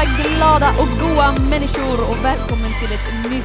alla 0.00 0.10
glada 0.22 0.68
och 0.70 0.88
goa 1.00 1.32
människor 1.50 2.10
och 2.10 2.24
välkommen 2.24 2.70
till 2.80 2.92
ett 2.92 3.30
nytt 3.30 3.44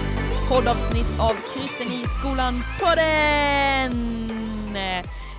poddavsnitt 0.49 1.19
av 1.19 1.33
Kristen 1.54 1.87
i 1.87 2.04
skolan-podden! 2.08 3.94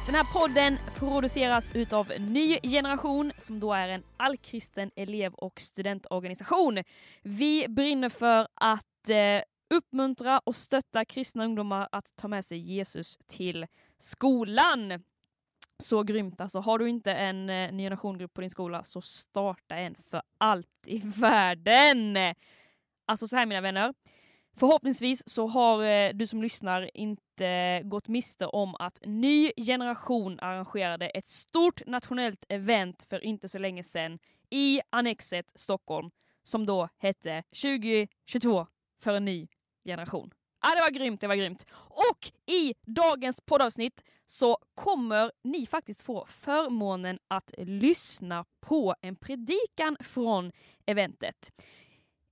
Den 0.06 0.14
här 0.14 0.32
podden 0.32 0.78
produceras 0.94 1.70
utav 1.74 2.12
Ny 2.18 2.58
Generation 2.62 3.32
som 3.38 3.60
då 3.60 3.72
är 3.72 3.88
en 3.88 4.02
allkristen 4.16 4.90
elev 4.96 5.34
och 5.34 5.60
studentorganisation. 5.60 6.82
Vi 7.22 7.66
brinner 7.68 8.08
för 8.08 8.48
att 8.54 8.82
oppmuntre 9.08 9.44
uppmuntra 9.74 10.38
och 10.38 10.56
stötta 10.56 11.04
kristna 11.04 11.44
ungdomar 11.44 11.88
att 11.92 12.16
ta 12.16 12.28
med 12.28 12.44
sig 12.44 12.58
Jesus 12.58 13.18
till 13.26 13.66
skolan. 14.00 15.02
Så 15.82 16.02
grymt 16.02 16.40
alltså. 16.40 16.58
Har 16.58 16.78
du 16.78 16.88
inte 16.88 17.12
en 17.12 17.50
eh, 17.50 17.72
Ny 17.72 17.82
Generation-grupp 17.82 18.34
på 18.34 18.40
din 18.40 18.50
skola 18.50 18.82
så 18.82 19.00
starta 19.00 19.76
en 19.76 19.94
för 19.94 20.22
allt 20.38 20.68
i 20.86 20.98
världen! 21.04 22.34
Alltså 23.06 23.28
så 23.28 23.36
här 23.36 23.46
mina 23.46 23.60
vänner. 23.60 23.94
Förhoppningsvis 24.58 25.22
så 25.28 25.46
har 25.46 25.84
eh, 25.84 26.10
du 26.14 26.26
som 26.26 26.42
lyssnar 26.42 26.90
inte 26.96 27.82
gått 27.84 28.08
miste 28.08 28.46
om 28.46 28.74
att 28.74 29.00
Ny 29.04 29.52
Generation 29.56 30.40
arrangerade 30.40 31.08
ett 31.08 31.26
stort 31.26 31.86
nationellt 31.86 32.44
event 32.48 33.02
för 33.02 33.24
inte 33.24 33.48
så 33.48 33.58
länge 33.58 33.82
sedan 33.82 34.18
i 34.50 34.80
Annexet 34.90 35.52
Stockholm 35.54 36.10
som 36.44 36.66
då 36.66 36.88
hette 36.98 37.42
2022 37.62 38.66
för 39.02 39.14
en 39.14 39.24
ny 39.24 39.48
generation. 39.84 40.30
Ja, 40.66 40.74
det 40.74 40.80
var 40.80 40.90
grymt, 40.90 41.20
det 41.20 41.26
var 41.26 41.34
grymt. 41.34 41.66
Och 41.88 42.32
i 42.54 42.74
dagens 42.86 43.40
poddavsnitt 43.40 44.04
så 44.26 44.58
kommer 44.74 45.32
ni 45.44 45.66
faktiskt 45.66 46.02
få 46.02 46.26
förmånen 46.28 47.18
att 47.28 47.54
lyssna 47.58 48.44
på 48.60 48.94
en 49.00 49.16
predikan 49.16 49.96
från 50.00 50.52
eventet. 50.86 51.50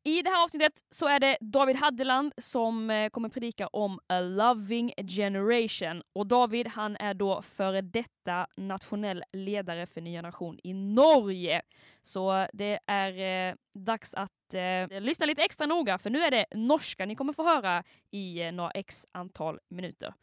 I 0.07 0.23
det 0.23 0.31
här 0.31 0.45
avsnittet 0.45 0.73
så 0.91 1.09
är 1.09 1.21
det 1.21 1.37
David 1.41 1.77
Haddeland 1.77 2.33
som 2.39 2.91
eh, 2.91 3.09
kommer 3.09 3.29
predika 3.29 3.67
om 3.67 3.99
A 4.07 4.21
Loving 4.21 4.93
Generation. 5.09 6.03
Och 6.13 6.27
David 6.27 6.69
han 6.69 6.97
är 6.97 7.15
då 7.15 7.43
före 7.43 7.81
detta 7.81 8.47
nationell 8.57 9.25
ledare 9.33 9.87
för 9.87 10.01
Ny 10.01 10.13
Generation 10.13 10.59
i 10.63 10.73
Norge. 10.73 11.63
Så 12.03 12.47
det 12.53 12.79
är 12.87 13.49
eh, 13.49 13.55
dags 13.75 14.15
att 14.15 14.55
eh, 14.55 15.01
lyssna 15.01 15.27
lite 15.27 15.43
extra 15.43 15.67
noga 15.67 15.99
för 15.99 16.11
nu 16.11 16.21
är 16.21 16.31
det 16.31 16.47
norska 16.55 17.07
ni 17.07 17.15
kommer 17.17 17.33
få 17.33 17.45
höra 17.45 17.85
i 18.11 18.43
eh, 18.43 18.53
några 18.53 18.71
x 18.71 19.07
antal 19.13 19.59
minuter. 19.69 20.15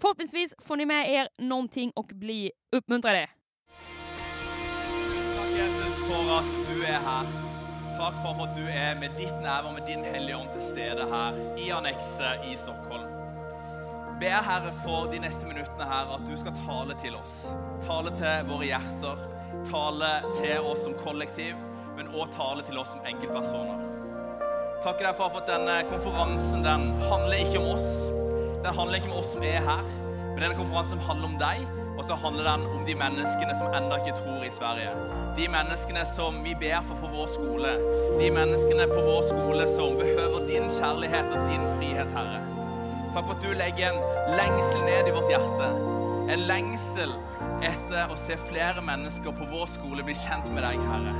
Förhoppningsvis 0.00 0.54
får 0.58 0.76
ni 0.76 0.86
med 0.86 1.10
er 1.10 1.28
någonting 1.38 1.92
och 1.96 2.10
bli 2.14 2.52
uppmuntrade. 2.76 3.30
Takk, 5.36 5.50
Jesus, 5.50 6.08
for 6.08 6.38
at 6.38 6.44
du 6.68 6.82
er 6.82 6.98
her. 6.98 7.51
Takk 8.02 8.16
for 8.18 8.34
at 8.42 8.56
du 8.58 8.64
er 8.66 8.96
med 8.98 9.12
ditt 9.14 9.36
nærvær, 9.38 9.76
med 9.76 9.84
din 9.86 10.00
hellige 10.02 10.34
ånd 10.34 10.48
til 10.50 10.62
stede 10.64 11.04
her 11.06 11.36
i 11.54 11.68
annekset 11.70 12.48
i 12.50 12.56
Stockholm. 12.58 13.04
Ber 14.18 14.40
Herre 14.42 14.72
for 14.80 15.06
de 15.12 15.20
neste 15.22 15.46
minuttene 15.46 15.86
her 15.86 16.10
at 16.16 16.24
du 16.26 16.32
skal 16.40 16.56
tale 16.64 16.96
til 16.98 17.14
oss. 17.14 17.36
Tale 17.84 18.10
til 18.18 18.48
våre 18.48 18.66
hjerter. 18.66 19.22
Tale 19.68 20.08
til 20.34 20.66
oss 20.72 20.82
som 20.82 20.96
kollektiv, 20.98 21.54
men 21.94 22.10
også 22.10 22.34
tale 22.40 22.66
til 22.66 22.82
oss 22.82 22.90
som 22.90 23.06
enkeltpersoner. 23.06 23.86
Takker 24.82 25.06
deg 25.06 25.20
for 25.20 25.38
at 25.38 25.46
denne 25.52 25.76
konferansen 25.92 26.66
den 26.66 26.88
handler 27.04 27.38
ikke 27.44 27.62
om 27.62 27.70
oss. 27.76 27.86
Den 28.66 28.80
handler 28.80 28.98
ikke 28.98 29.12
om 29.12 29.20
oss 29.20 29.30
som 29.36 29.46
er 29.46 29.62
her, 29.62 29.86
men 30.32 30.42
denne 30.42 30.58
konferansen 30.58 31.06
handler 31.06 31.30
om 31.30 31.38
deg. 31.38 31.81
Og 32.02 32.08
så 32.08 32.14
handler 32.14 32.44
den 32.50 32.62
om 32.66 32.80
de 32.86 32.94
menneskene 32.98 33.54
som 33.54 33.74
ennå 33.78 34.00
ikke 34.00 34.16
tror 34.18 34.40
i 34.42 34.48
Sverige. 34.50 34.90
De 35.36 35.44
menneskene 35.48 36.02
som 36.16 36.40
vi 36.42 36.56
ber 36.58 36.80
for 36.88 36.98
på 36.98 37.10
vår 37.12 37.28
skole. 37.30 37.76
De 38.18 38.30
menneskene 38.34 38.88
på 38.90 39.04
vår 39.06 39.28
skole 39.28 39.68
som 39.76 39.94
behøver 40.00 40.48
din 40.48 40.66
kjærlighet 40.66 41.30
og 41.30 41.46
din 41.46 41.62
frihet, 41.76 42.10
Herre. 42.16 42.42
Takk 43.14 43.28
for 43.28 43.36
at 43.36 43.46
du 43.46 43.54
legger 43.54 43.94
en 43.94 44.34
lengsel 44.34 44.82
ned 44.88 45.12
i 45.12 45.14
vårt 45.14 45.30
hjerte. 45.30 45.70
En 46.34 46.44
lengsel 46.50 47.14
etter 47.70 48.10
å 48.10 48.18
se 48.18 48.40
flere 48.50 48.82
mennesker 48.82 49.38
på 49.38 49.50
vår 49.54 49.70
skole 49.78 50.02
bli 50.02 50.18
kjent 50.24 50.50
med 50.50 50.66
deg, 50.66 50.82
Herre. 50.90 51.16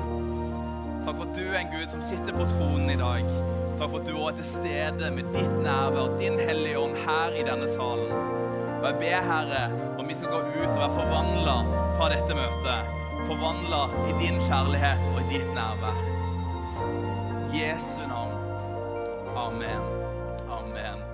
Takk 1.06 1.14
for 1.14 1.28
at 1.28 1.34
du 1.38 1.44
er 1.46 1.62
en 1.62 1.74
Gud 1.78 1.90
som 1.94 2.02
sitter 2.10 2.34
på 2.34 2.50
tronen 2.56 2.90
i 2.90 2.98
dag. 2.98 3.34
Takk 3.78 3.86
for 3.86 4.02
at 4.02 4.10
du 4.10 4.16
òg 4.18 4.32
er 4.32 4.42
til 4.42 4.50
stede 4.50 5.14
med 5.14 5.30
ditt 5.30 5.58
nærvær, 5.62 6.16
din 6.18 6.42
hellige 6.42 6.82
ånd, 6.82 6.98
her 7.06 7.38
i 7.38 7.46
denne 7.46 7.70
salen. 7.70 8.41
Og 8.82 8.88
jeg 8.88 8.98
ber, 8.98 9.20
Herre, 9.22 9.62
om 9.98 10.08
vi 10.08 10.14
skal 10.18 10.32
gå 10.32 10.38
ut 10.42 10.70
og 10.72 10.78
være 10.80 10.94
forvandla 10.96 11.52
fra 11.94 12.06
dette 12.10 12.34
møtet. 12.34 12.88
Forvandla 13.28 13.82
i 14.10 14.14
din 14.18 14.40
kjærlighet 14.42 15.04
og 15.12 15.20
i 15.20 15.26
ditt 15.30 15.52
nærvær. 15.54 16.00
Jesu 17.54 18.00
navn. 18.10 18.32
Amen. 19.38 19.84
Amen. 20.50 21.04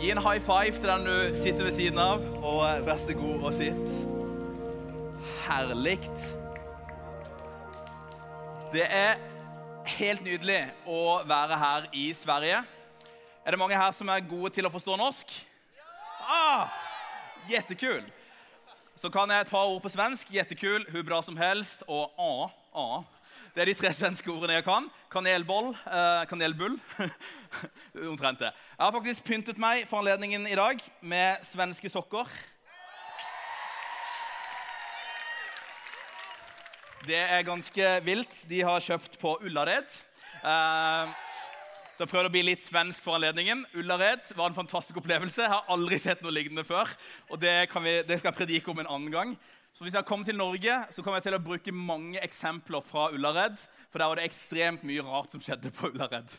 Gi 0.00 0.14
en 0.14 0.20
high 0.24 0.40
five 0.46 0.78
til 0.78 0.88
den 0.88 1.04
du 1.04 1.36
sitter 1.36 1.66
ved 1.66 1.76
siden 1.76 2.00
av, 2.00 2.24
og 2.40 2.86
vær 2.86 3.02
så 3.02 3.16
god 3.18 3.44
og 3.50 3.52
sitt. 3.58 4.00
Herlig. 5.44 5.98
Det 8.72 8.86
er 8.88 9.20
helt 9.98 10.24
nydelig 10.24 10.62
å 10.88 11.20
være 11.28 11.60
her 11.66 11.90
i 11.92 12.06
Sverige. 12.16 12.64
Er 13.44 13.50
det 13.52 13.60
mange 13.60 13.76
her 13.76 13.92
som 13.92 14.08
er 14.08 14.24
gode 14.24 14.54
til 14.56 14.64
å 14.64 14.72
forstå 14.72 14.96
norsk? 14.96 15.36
Ah, 16.24 16.72
jättekul! 17.48 18.04
Så 18.96 19.10
kan 19.10 19.30
jeg 19.30 19.42
et 19.42 19.50
par 19.50 19.66
ord 19.66 19.82
på 19.82 19.90
svensk. 19.90 20.30
Jättekul, 20.30 20.84
hur 20.88 21.02
bra 21.02 21.18
som 21.22 21.36
helst 21.36 21.82
og 21.90 22.14
a, 22.14 22.48
a. 22.78 23.02
Det 23.54 23.62
er 23.62 23.70
de 23.70 23.74
tre 23.78 23.90
svenske 23.94 24.30
ordene 24.30 24.56
jeg 24.56 24.64
kan. 24.66 24.86
Kanelboll, 25.10 25.72
eh, 25.74 26.22
kanelbull. 26.30 26.78
Omtrent 28.12 28.40
det. 28.42 28.50
Jeg 28.50 28.82
har 28.82 28.94
faktisk 28.94 29.26
pyntet 29.26 29.60
meg 29.62 29.84
for 29.90 30.02
anledningen 30.02 30.46
i 30.46 30.56
dag 30.58 30.82
med 31.02 31.42
svenske 31.46 31.90
sokker. 31.90 32.30
Det 37.06 37.20
er 37.20 37.46
ganske 37.46 37.90
vilt. 38.06 38.40
De 38.50 38.62
har 38.64 38.82
kjøpt 38.82 39.18
på 39.20 39.36
Ullared. 39.44 39.90
Eh, 40.42 41.14
så 41.94 42.02
jeg 42.02 42.10
prøvde 42.10 42.30
å 42.30 42.34
bli 42.34 42.40
litt 42.42 42.62
svensk 42.64 43.04
for 43.06 43.14
anledningen. 43.14 43.60
Ullared 43.78 44.32
var 44.34 44.48
en 44.50 44.56
fantastisk 44.56 44.96
opplevelse. 44.98 45.44
Jeg 45.44 45.52
har 45.52 45.68
aldri 45.70 45.98
sett 46.02 46.24
noe 46.24 46.34
lignende 46.34 46.64
før. 46.66 46.90
Og 47.30 47.38
det, 47.38 47.52
vi, 47.70 47.92
det 48.02 48.18
skal 48.18 48.32
jeg 48.32 48.38
predike 48.40 48.72
om 48.72 48.82
en 48.82 48.90
annen 48.96 49.14
gang. 49.14 49.34
Så 49.74 49.86
hvis 49.86 49.94
jeg 49.94 50.06
kommer 50.06 50.26
til 50.26 50.38
Norge, 50.38 50.74
så 50.90 51.02
kommer 51.02 51.20
jeg 51.20 51.28
til 51.28 51.36
å 51.38 51.42
bruke 51.42 51.74
mange 51.74 52.18
eksempler 52.22 52.82
fra 52.82 53.08
Ullared. 53.14 53.62
For 53.90 54.02
der 54.02 54.10
var 54.10 54.18
det 54.18 54.26
ekstremt 54.26 54.82
mye 54.86 55.04
rart 55.06 55.34
som 55.34 55.42
skjedde 55.42 55.70
på 55.74 55.92
Ullared. 55.92 56.34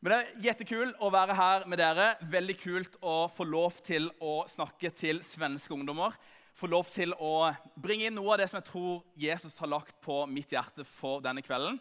Men 0.00 0.12
det 0.14 0.18
er 0.18 0.44
jettekul 0.48 0.94
å 0.98 1.10
være 1.14 1.36
her 1.38 1.66
med 1.70 1.78
dere. 1.78 2.12
Veldig 2.34 2.56
kult 2.58 2.98
å 2.98 3.16
få 3.30 3.46
lov 3.46 3.78
til 3.86 4.10
å 4.18 4.40
snakke 4.50 4.90
til 4.96 5.22
svenske 5.26 5.74
ungdommer. 5.76 6.18
Få 6.58 6.66
lov 6.72 6.90
til 6.90 7.14
å 7.14 7.52
bringe 7.78 8.08
inn 8.08 8.18
noe 8.18 8.34
av 8.34 8.42
det 8.42 8.50
som 8.50 8.58
jeg 8.58 8.70
tror 8.72 9.04
Jesus 9.18 9.58
har 9.62 9.70
lagt 9.70 9.94
på 10.02 10.24
mitt 10.26 10.50
hjerte 10.50 10.86
for 10.88 11.22
denne 11.22 11.46
kvelden. 11.46 11.78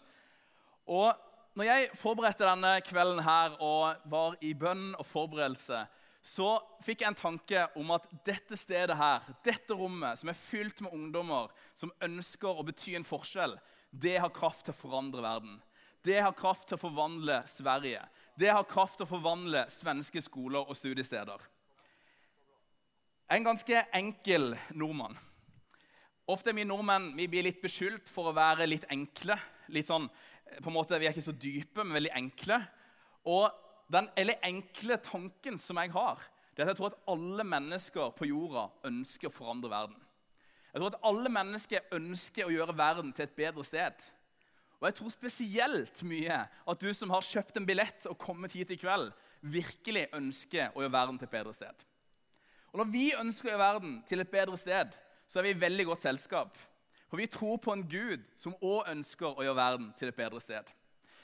Og 0.90 1.14
når 1.60 1.68
jeg 1.68 1.88
forberedte 2.00 2.46
denne 2.48 2.78
kvelden 2.88 3.20
her 3.26 3.58
og 3.60 4.06
var 4.08 4.38
i 4.48 4.54
bønn 4.56 4.94
og 4.96 5.04
forberedelse, 5.04 5.82
så 6.24 6.54
fikk 6.84 7.04
jeg 7.04 7.12
en 7.12 7.18
tanke 7.20 7.66
om 7.80 7.92
at 7.92 8.06
dette 8.24 8.56
stedet 8.56 8.96
her, 8.96 9.26
dette 9.44 9.76
rommet, 9.76 10.22
som 10.22 10.32
er 10.32 10.40
fylt 10.40 10.80
med 10.86 10.96
ungdommer 10.96 11.52
som 11.76 11.92
ønsker 12.06 12.48
å 12.48 12.64
bety 12.64 12.96
en 12.96 13.08
forskjell, 13.08 13.58
det 13.92 14.16
har 14.24 14.32
kraft 14.32 14.70
til 14.70 14.76
å 14.76 14.80
forandre 14.80 15.24
verden. 15.26 15.58
Det 16.00 16.22
har 16.24 16.38
kraft 16.38 16.70
til 16.70 16.80
å 16.80 16.84
forvandle 16.86 17.42
Sverige. 17.52 18.06
Det 18.40 18.54
har 18.56 18.68
kraft 18.70 19.02
til 19.02 19.10
å 19.10 19.12
forvandle 19.18 19.66
svenske 19.74 20.24
skoler 20.24 20.64
og 20.64 20.78
studiesteder. 20.80 21.44
En 23.36 23.44
ganske 23.52 23.84
enkel 24.00 24.54
nordmann. 24.72 25.18
Ofte 26.30 26.54
er 26.54 26.60
vi 26.62 26.64
nordmenn 26.70 27.12
vi 27.18 27.28
blir 27.28 27.50
litt 27.50 27.60
beskyldt 27.60 28.08
for 28.08 28.30
å 28.30 28.38
være 28.38 28.70
litt 28.70 28.88
enkle. 28.94 29.36
litt 29.70 29.88
sånn, 29.88 30.08
på 30.58 30.70
en 30.70 30.76
måte, 30.76 31.00
Vi 31.00 31.06
er 31.06 31.14
ikke 31.14 31.30
så 31.30 31.36
dype, 31.36 31.84
men 31.84 31.98
veldig 31.98 32.12
enkle. 32.16 32.60
Og 33.26 33.50
den 33.92 34.10
enkle 34.44 34.98
tanken 34.98 35.58
som 35.58 35.78
jeg 35.78 35.92
har, 35.92 36.22
det 36.54 36.64
er 36.64 36.68
at 36.68 36.74
jeg 36.74 36.78
tror 36.82 36.92
at 36.92 37.02
alle 37.08 37.44
mennesker 37.48 38.14
på 38.18 38.28
jorda 38.30 38.68
ønsker 38.90 39.30
å 39.30 39.34
forandre 39.34 39.72
verden. 39.72 40.00
Jeg 40.74 40.82
tror 40.82 40.92
at 40.92 41.06
alle 41.10 41.32
mennesker 41.34 41.94
ønsker 41.96 42.46
å 42.46 42.54
gjøre 42.54 42.78
verden 42.78 43.14
til 43.16 43.26
et 43.26 43.38
bedre 43.38 43.64
sted. 43.66 44.04
Og 44.80 44.88
jeg 44.88 44.98
tror 45.00 45.14
spesielt 45.14 46.04
mye 46.08 46.42
at 46.46 46.84
du 46.84 46.90
som 46.96 47.12
har 47.12 47.26
kjøpt 47.26 47.58
en 47.60 47.68
billett 47.68 48.06
og 48.08 48.20
kommet 48.22 48.54
hit 48.56 48.72
i 48.72 48.78
kveld, 48.80 49.10
virkelig 49.42 50.08
ønsker 50.16 50.76
å 50.76 50.84
gjøre 50.84 50.94
verden 50.94 51.20
til 51.20 51.30
et 51.30 51.36
bedre 51.38 51.56
sted. 51.56 51.86
Og 52.72 52.82
Når 52.84 52.92
vi 52.94 53.06
ønsker 53.18 53.50
å 53.50 53.52
gjøre 53.54 53.66
verden 53.66 53.96
til 54.08 54.22
et 54.22 54.32
bedre 54.32 54.60
sted, 54.62 54.94
så 55.30 55.40
er 55.40 55.48
vi 55.48 55.56
i 55.56 55.62
veldig 55.64 55.86
godt 55.90 56.06
selskap. 56.06 56.60
For 57.10 57.18
vi 57.18 57.28
tror 57.28 57.58
på 57.58 57.74
en 57.74 57.86
Gud 57.90 58.26
som 58.38 58.56
òg 58.62 58.92
ønsker 58.92 59.34
å 59.34 59.46
gjøre 59.46 59.58
verden 59.58 59.90
til 59.98 60.12
et 60.12 60.18
bedre 60.18 60.42
sted. 60.44 60.70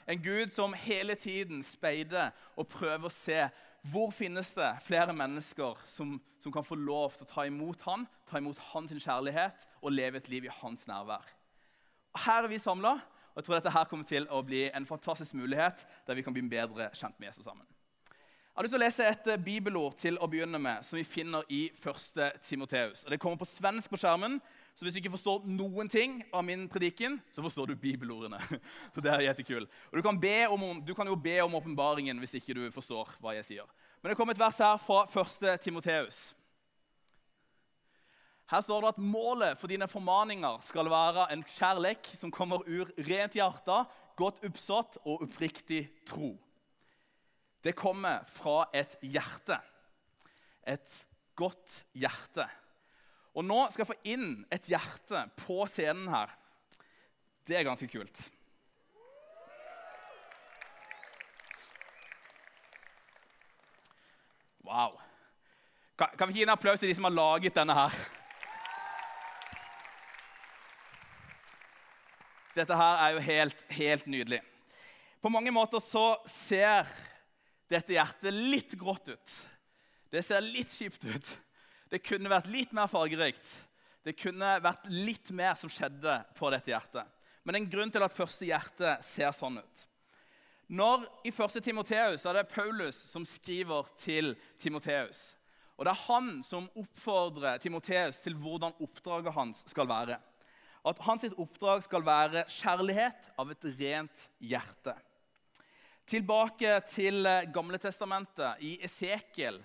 En 0.06 0.22
Gud 0.22 0.52
som 0.54 0.74
hele 0.78 1.14
tiden 1.18 1.62
speider 1.66 2.34
og 2.54 2.68
prøver 2.70 3.08
å 3.08 3.14
se 3.14 3.46
hvor 3.86 4.10
finnes 4.14 4.50
det 4.54 4.68
flere 4.82 5.14
mennesker 5.14 5.78
som, 5.90 6.16
som 6.42 6.54
kan 6.54 6.66
få 6.66 6.78
lov 6.78 7.14
til 7.14 7.26
å 7.26 7.30
ta 7.30 7.44
imot 7.46 7.84
han, 7.86 8.06
ta 8.26 8.40
imot 8.42 8.58
hans 8.72 8.94
kjærlighet 8.94 9.66
og 9.80 9.94
leve 9.94 10.18
et 10.18 10.30
liv 10.30 10.46
i 10.46 10.56
hans 10.60 10.86
nærvær. 10.90 11.26
Og 12.14 12.22
her 12.24 12.46
er 12.46 12.50
vi 12.50 12.58
samla, 12.62 12.96
Og 13.36 13.42
jeg 13.42 13.44
tror 13.44 13.54
dette 13.58 13.70
her 13.70 13.84
kommer 13.84 14.08
til 14.08 14.24
å 14.32 14.38
bli 14.40 14.62
en 14.72 14.86
fantastisk 14.88 15.34
mulighet 15.36 15.82
der 16.06 16.16
vi 16.16 16.22
kan 16.24 16.32
bli 16.32 16.46
bedre 16.48 16.88
kjent 16.96 17.18
med 17.20 17.28
Jesus 17.28 17.44
sammen. 17.44 17.66
Jeg 18.56 18.62
har 18.62 18.64
lyst 18.64 18.72
til 18.72 18.80
å 18.80 18.86
lese 18.86 19.04
et 19.04 19.26
eh, 19.28 19.42
bibelord 19.44 19.96
til 20.00 20.14
å 20.16 20.26
begynne 20.32 20.56
med, 20.56 20.80
som 20.80 20.96
vi 20.96 21.02
finner 21.04 21.42
i 21.52 21.66
1. 21.76 22.38
Timoteus. 22.40 23.02
Det 23.04 23.18
kommer 23.20 23.36
på 23.36 23.44
svensk 23.50 23.90
på 23.92 23.98
skjermen, 24.00 24.38
så 24.72 24.86
hvis 24.86 24.94
du 24.96 25.00
ikke 25.02 25.12
forstår 25.12 25.42
noen 25.44 25.90
ting 25.92 26.14
av 26.32 26.40
min 26.48 26.62
predikken, 26.72 27.18
så 27.36 27.44
forstår 27.44 27.68
du 27.68 27.82
bibelordene. 27.82 28.40
Så 28.94 29.04
det 29.04 29.12
er 29.12 29.26
jettekul. 29.26 29.66
Og 29.90 29.98
du 29.98 30.00
kan, 30.06 30.20
om, 30.48 30.80
du 30.80 30.94
kan 30.96 31.12
jo 31.12 31.18
be 31.20 31.34
om 31.44 31.58
åpenbaringen 31.60 32.16
hvis 32.24 32.38
ikke 32.40 32.56
du 32.56 32.62
forstår 32.72 33.12
hva 33.20 33.36
jeg 33.36 33.44
sier. 33.50 33.68
Men 34.00 34.14
det 34.14 34.16
kommer 34.16 34.32
et 34.32 34.40
vers 34.40 34.62
her 34.64 34.80
fra 34.80 35.04
1. 35.04 35.60
Timoteus. 35.60 36.22
Her 38.48 38.64
står 38.64 38.86
det 38.86 38.94
at 38.94 39.04
målet 39.04 39.60
for 39.60 39.68
dine 39.68 39.84
formaninger 39.84 40.64
skal 40.64 40.88
være 40.96 41.28
en 41.36 41.44
kjærlek 41.44 42.08
som 42.16 42.32
kommer 42.32 42.64
ur 42.64 42.88
rent 43.04 43.36
hjerte, 43.36 43.82
godt 44.16 44.40
oppsatt 44.48 44.96
og 45.04 45.28
oppriktig 45.28 45.90
tro. 46.08 46.38
Det 47.64 47.74
kommer 47.76 48.24
fra 48.28 48.66
et 48.74 48.96
hjerte. 49.02 49.58
Et 50.66 51.06
godt 51.36 51.82
hjerte. 51.94 52.46
Og 53.36 53.44
nå 53.44 53.58
skal 53.70 53.84
jeg 53.84 53.90
få 53.90 53.98
inn 54.08 54.30
et 54.52 54.68
hjerte 54.70 55.26
på 55.42 55.60
scenen 55.68 56.08
her. 56.08 56.32
Det 57.46 57.58
er 57.58 57.66
ganske 57.68 57.88
kult. 57.90 58.22
Wow. 64.66 64.96
Kan, 65.96 66.28
vi 66.28 66.40
gi 66.40 66.42
en 66.42 66.50
applaus 66.52 66.80
til 66.80 66.90
de 66.90 66.94
som 66.96 67.06
har 67.06 67.14
laget 67.14 67.54
denne 67.54 67.76
her? 67.76 67.94
Dette 72.56 72.76
her 72.76 73.02
er 73.04 73.14
jo 73.14 73.22
helt, 73.22 73.62
helt 73.76 74.06
nydelig. 74.08 74.40
På 75.22 75.28
mange 75.28 75.52
måter 75.52 75.80
så 75.80 76.16
ser 76.28 76.88
dette 77.70 77.96
hjertet 77.96 78.34
litt 78.34 78.76
grått 78.78 79.10
ut. 79.10 79.34
Det 80.12 80.22
ser 80.22 80.44
litt 80.44 80.72
kjipt 80.72 81.04
ut. 81.04 81.32
Det 81.90 82.02
kunne 82.02 82.30
vært 82.30 82.50
litt 82.50 82.72
mer 82.76 82.90
fargerikt. 82.90 83.46
Det 84.06 84.14
kunne 84.18 84.56
vært 84.62 84.86
litt 84.90 85.32
mer 85.34 85.56
som 85.58 85.70
skjedde 85.70 86.20
på 86.38 86.50
dette 86.54 86.70
hjertet. 86.70 87.06
Men 87.42 87.54
det 87.54 87.58
er 87.58 87.64
en 87.64 87.72
grunn 87.74 87.92
til 87.94 88.06
at 88.06 88.14
første 88.14 88.46
hjerte 88.46 88.96
ser 89.06 89.34
sånn 89.34 89.58
ut. 89.58 89.82
Når 90.66 91.04
I 91.26 91.30
1. 91.30 91.58
Timoteus 91.62 92.24
er 92.26 92.40
det 92.40 92.48
Paulus 92.50 92.96
som 93.10 93.26
skriver 93.26 93.86
til 94.02 94.32
Timoteus. 94.58 95.34
Og 95.76 95.84
Det 95.84 95.92
er 95.92 96.06
han 96.06 96.30
som 96.46 96.70
oppfordrer 96.74 97.60
Timoteus 97.62 98.18
til 98.22 98.34
hvordan 98.34 98.74
oppdraget 98.82 99.34
hans 99.36 99.62
skal 99.70 99.86
være 99.90 100.18
at 100.86 101.02
hans 101.02 101.26
oppdrag 101.34 101.82
skal 101.84 102.04
være 102.06 102.44
kjærlighet 102.50 103.30
av 103.40 103.50
et 103.50 103.68
rent 103.80 104.26
hjerte. 104.38 104.94
Tilbake 106.06 106.70
til 106.86 107.26
eh, 107.26 107.48
Gamle 107.50 107.80
Testamentet, 107.82 108.60
i 108.62 108.76
Esekiel, 108.86 109.56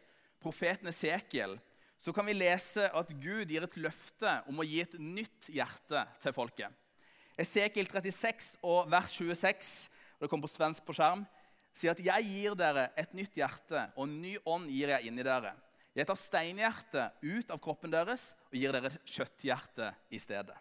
profeten 0.41 0.89
Esekiel, 0.89 1.53
så 2.01 2.09
kan 2.17 2.25
vi 2.25 2.33
lese 2.33 2.88
at 2.97 3.11
Gud 3.21 3.51
gir 3.53 3.67
et 3.67 3.77
løfte 3.77 4.31
om 4.49 4.57
å 4.57 4.65
gi 4.65 4.79
et 4.81 4.95
nytt 4.97 5.51
hjerte 5.53 6.01
til 6.23 6.33
folket. 6.33 6.73
Esekiel 7.38 7.85
36 7.85 8.55
og 8.65 8.89
vers 8.89 9.13
26, 9.13 9.69
og 10.17 10.25
det 10.25 10.31
kommer 10.31 10.49
på 10.49 10.53
svensk 10.55 10.88
på 10.88 10.97
skjerm, 10.97 11.27
sier 11.77 11.93
at 11.93 12.01
'Jeg 12.01 12.25
gir 12.25 12.57
dere 12.57 12.89
et 12.97 13.13
nytt 13.13 13.37
hjerte, 13.37 13.91
og 13.95 14.07
en 14.07 14.21
ny 14.21 14.35
ånd 14.41 14.65
gir 14.73 14.89
jeg 14.97 15.11
inni 15.13 15.21
dere.' 15.21 15.53
'Jeg 15.94 16.07
tar 16.07 16.17
steinhjertet 16.17 17.21
ut 17.21 17.51
av 17.51 17.61
kroppen 17.61 17.91
deres 17.94 18.33
og 18.49 18.57
gir 18.57 18.71
dere 18.73 18.89
et 18.89 19.05
kjøtthjerte 19.05 19.94
i 20.09 20.17
stedet.' 20.17 20.57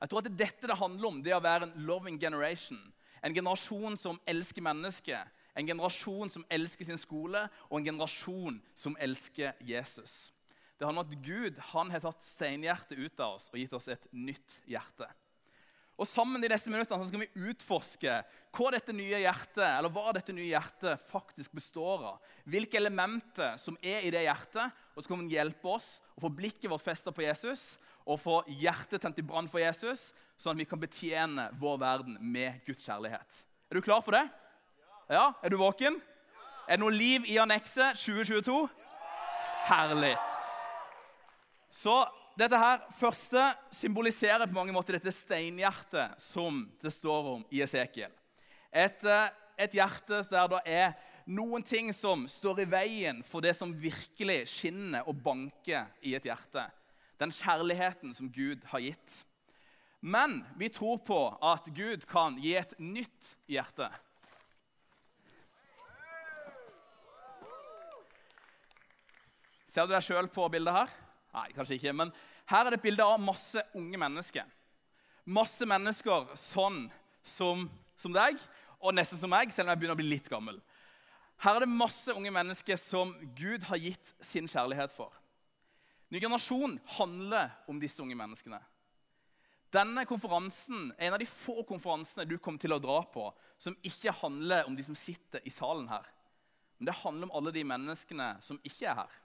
Jeg 0.00 0.08
tror 0.08 0.24
at 0.24 0.24
det 0.24 0.32
er 0.32 0.44
dette 0.46 0.66
det 0.66 0.80
handler 0.80 1.08
om, 1.08 1.22
det 1.22 1.36
å 1.36 1.44
være 1.44 1.68
en 1.68 1.84
loving 1.84 2.18
generation. 2.18 2.80
En 3.26 3.34
generasjon 3.34 3.98
som 3.98 4.20
elsker 4.28 4.62
mennesket, 4.62 5.34
en 5.56 5.66
generasjon 5.66 6.30
som 6.30 6.46
elsker 6.52 6.86
sin 6.86 7.00
skole, 7.00 7.42
og 7.66 7.80
en 7.80 7.90
generasjon 7.90 8.60
som 8.76 8.96
elsker 9.02 9.56
Jesus. 9.66 10.30
Det 10.78 10.86
handler 10.86 11.02
om 11.02 11.10
at 11.10 11.22
Gud 11.24 11.60
han 11.72 11.90
har 11.90 12.04
tatt 12.04 12.22
steinhjertet 12.22 12.98
ut 13.00 13.22
av 13.24 13.38
oss 13.38 13.48
og 13.50 13.58
gitt 13.58 13.74
oss 13.74 13.88
et 13.90 14.10
nytt 14.12 14.60
hjerte. 14.68 15.08
Og 15.96 16.04
Sammen 16.04 16.44
i 16.44 16.50
disse 16.52 16.68
minuttene 16.68 17.06
skal 17.08 17.22
vi 17.22 17.46
utforske 17.48 18.18
hva 18.56 18.72
dette 18.74 18.92
nye 18.92 19.22
hjertet 19.22 19.64
eller 19.64 19.92
hva 19.92 20.12
dette 20.12 20.34
nye 20.36 20.50
hjertet 20.50 21.00
faktisk 21.08 21.54
består 21.56 22.04
av. 22.10 22.18
Hvilke 22.44 22.76
elementer 22.76 23.56
som 23.60 23.78
er 23.80 24.04
i 24.04 24.12
det 24.12 24.26
hjertet. 24.26 24.76
Og 24.92 25.00
så 25.00 25.08
kommer 25.08 25.24
den 25.24 25.32
hjelpe 25.32 25.72
oss 25.72 25.94
å 26.12 26.26
få 26.26 26.32
blikket 26.36 26.68
vårt 26.68 26.84
festa 26.84 27.12
på 27.16 27.24
Jesus 27.24 27.78
og 28.04 28.20
få 28.20 28.42
hjertet 28.60 29.00
tent 29.02 29.16
i 29.18 29.24
brann 29.24 29.48
for 29.50 29.60
Jesus, 29.60 30.10
sånn 30.40 30.56
at 30.56 30.60
vi 30.60 30.68
kan 30.68 30.80
betjene 30.80 31.48
vår 31.60 31.78
verden 31.80 32.18
med 32.20 32.60
Guds 32.66 32.84
kjærlighet. 32.84 33.40
Er 33.70 33.78
du 33.78 33.84
klar 33.84 34.02
for 34.04 34.16
det? 34.16 34.26
Ja? 35.10 35.30
Er 35.42 35.52
du 35.52 35.58
våken? 35.60 35.98
Er 36.66 36.76
det 36.76 36.82
noe 36.82 36.94
liv 36.94 37.26
i 37.30 37.38
annekset 37.40 37.98
2022? 37.98 38.66
Herlig. 39.66 40.14
Så 41.72 41.96
dette 42.38 42.58
her 42.60 42.84
første 42.98 43.42
symboliserer 43.74 44.46
på 44.46 44.56
mange 44.58 44.74
måter 44.76 44.98
dette 44.98 45.14
steinhjertet 45.14 46.20
som 46.22 46.64
det 46.82 46.92
står 46.94 47.32
om 47.36 47.44
i 47.50 47.62
Esekiel. 47.64 48.12
Et, 48.72 49.04
eh, 49.04 49.28
et 49.56 49.76
hjerte 49.78 50.22
der 50.30 50.48
det 50.52 50.62
er 50.66 50.96
noen 51.26 51.62
ting 51.64 51.92
som 51.96 52.26
står 52.28 52.62
i 52.62 52.70
veien 52.70 53.22
for 53.26 53.42
det 53.42 53.56
som 53.56 53.72
virkelig 53.72 54.44
skinner 54.52 55.06
og 55.08 55.16
banker 55.24 55.88
i 56.02 56.14
et 56.18 56.28
hjerte 56.28 56.66
den 57.20 57.32
kjærligheten 57.32 58.14
som 58.14 58.28
Gud 58.32 58.64
har 58.70 58.82
gitt. 58.84 59.22
Men 60.06 60.44
vi 60.54 60.68
tror 60.70 61.00
på 61.02 61.18
at 61.42 61.64
Gud 61.74 62.04
kan 62.06 62.36
gi 62.38 62.52
et 62.54 62.76
nytt 62.78 63.32
hjerte. 63.50 63.88
Ser 69.66 69.88
du 69.88 69.96
deg 69.96 70.04
sjøl 70.06 70.28
på 70.30 70.46
bildet 70.54 70.76
her? 70.76 70.92
Nei, 71.34 71.48
kanskje 71.56 71.80
ikke. 71.80 71.96
Men 71.98 72.12
her 72.52 72.62
er 72.62 72.70
det 72.70 72.78
et 72.78 72.84
bilde 72.86 73.02
av 73.02 73.18
masse 73.18 73.64
unge 73.74 73.98
mennesker. 73.98 74.46
Masse 75.26 75.66
mennesker 75.66 76.30
sånn 76.38 76.84
som, 77.26 77.66
som 77.98 78.14
deg, 78.14 78.38
og 78.78 78.94
nesten 78.94 79.18
som 79.18 79.34
meg, 79.34 79.50
selv 79.50 79.66
om 79.66 79.74
jeg 79.74 79.82
begynner 79.82 79.98
å 79.98 80.02
bli 80.04 80.08
litt 80.12 80.30
gammel. 80.30 80.62
Her 81.42 81.58
er 81.58 81.66
det 81.66 81.80
masse 81.82 82.14
unge 82.14 82.30
mennesker 82.30 82.78
som 82.78 83.10
Gud 83.34 83.66
har 83.66 83.82
gitt 83.82 84.14
sin 84.22 84.46
kjærlighet 84.46 84.94
for. 84.94 85.10
Ny 86.14 86.22
generasjon 86.22 86.78
handler 86.94 87.50
om 87.66 87.82
disse 87.82 87.98
unge 88.06 88.14
menneskene. 88.14 88.62
Denne 89.76 90.06
konferansen 90.08 90.92
er 90.96 91.08
en 91.08 91.16
av 91.16 91.20
de 91.20 91.28
få 91.28 91.60
konferansene 91.68 92.24
du 92.28 92.38
kommer 92.40 92.62
til 92.62 92.72
å 92.72 92.80
dra 92.80 93.00
på 93.12 93.26
som 93.60 93.76
ikke 93.84 94.14
handler 94.22 94.68
om 94.68 94.76
de 94.76 94.84
som 94.86 94.96
sitter 94.96 95.44
i 95.44 95.52
salen 95.52 95.88
her. 95.90 96.06
Men 96.78 96.88
det 96.88 97.00
handler 97.02 97.28
om 97.28 97.34
alle 97.36 97.52
de 97.52 97.64
menneskene 97.66 98.28
som 98.44 98.60
ikke 98.64 98.86
er 98.88 99.00
her. 99.02 99.18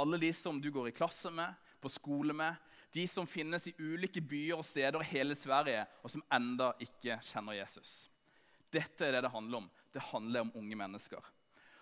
Alle 0.00 0.20
de 0.20 0.30
som 0.36 0.60
du 0.60 0.70
går 0.72 0.90
i 0.90 0.96
klasse 0.96 1.32
med, 1.32 1.56
på 1.80 1.92
skole 1.92 2.34
med, 2.36 2.56
de 2.92 3.06
som 3.08 3.28
finnes 3.28 3.68
i 3.70 3.74
ulike 3.78 4.20
byer 4.20 4.58
og 4.58 4.66
steder 4.66 5.00
i 5.00 5.10
hele 5.12 5.36
Sverige, 5.38 5.84
og 6.02 6.12
som 6.12 6.24
enda 6.32 6.72
ikke 6.82 7.20
kjenner 7.24 7.60
Jesus. 7.60 8.08
Dette 8.72 9.06
er 9.06 9.16
det 9.16 9.24
det 9.26 9.32
handler 9.32 9.62
om. 9.62 9.70
Det 9.92 10.04
handler 10.10 10.44
om 10.46 10.52
unge 10.60 10.78
mennesker. 10.78 11.30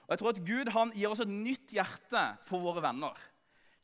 Og 0.07 0.14
jeg 0.14 0.23
tror 0.23 0.33
at 0.33 0.45
Gud 0.50 0.71
han 0.75 0.95
gir 0.97 1.11
oss 1.11 1.25
et 1.25 1.33
nytt 1.33 1.75
hjerte 1.75 2.25
for 2.47 2.64
våre 2.64 2.85
venner. 2.85 3.19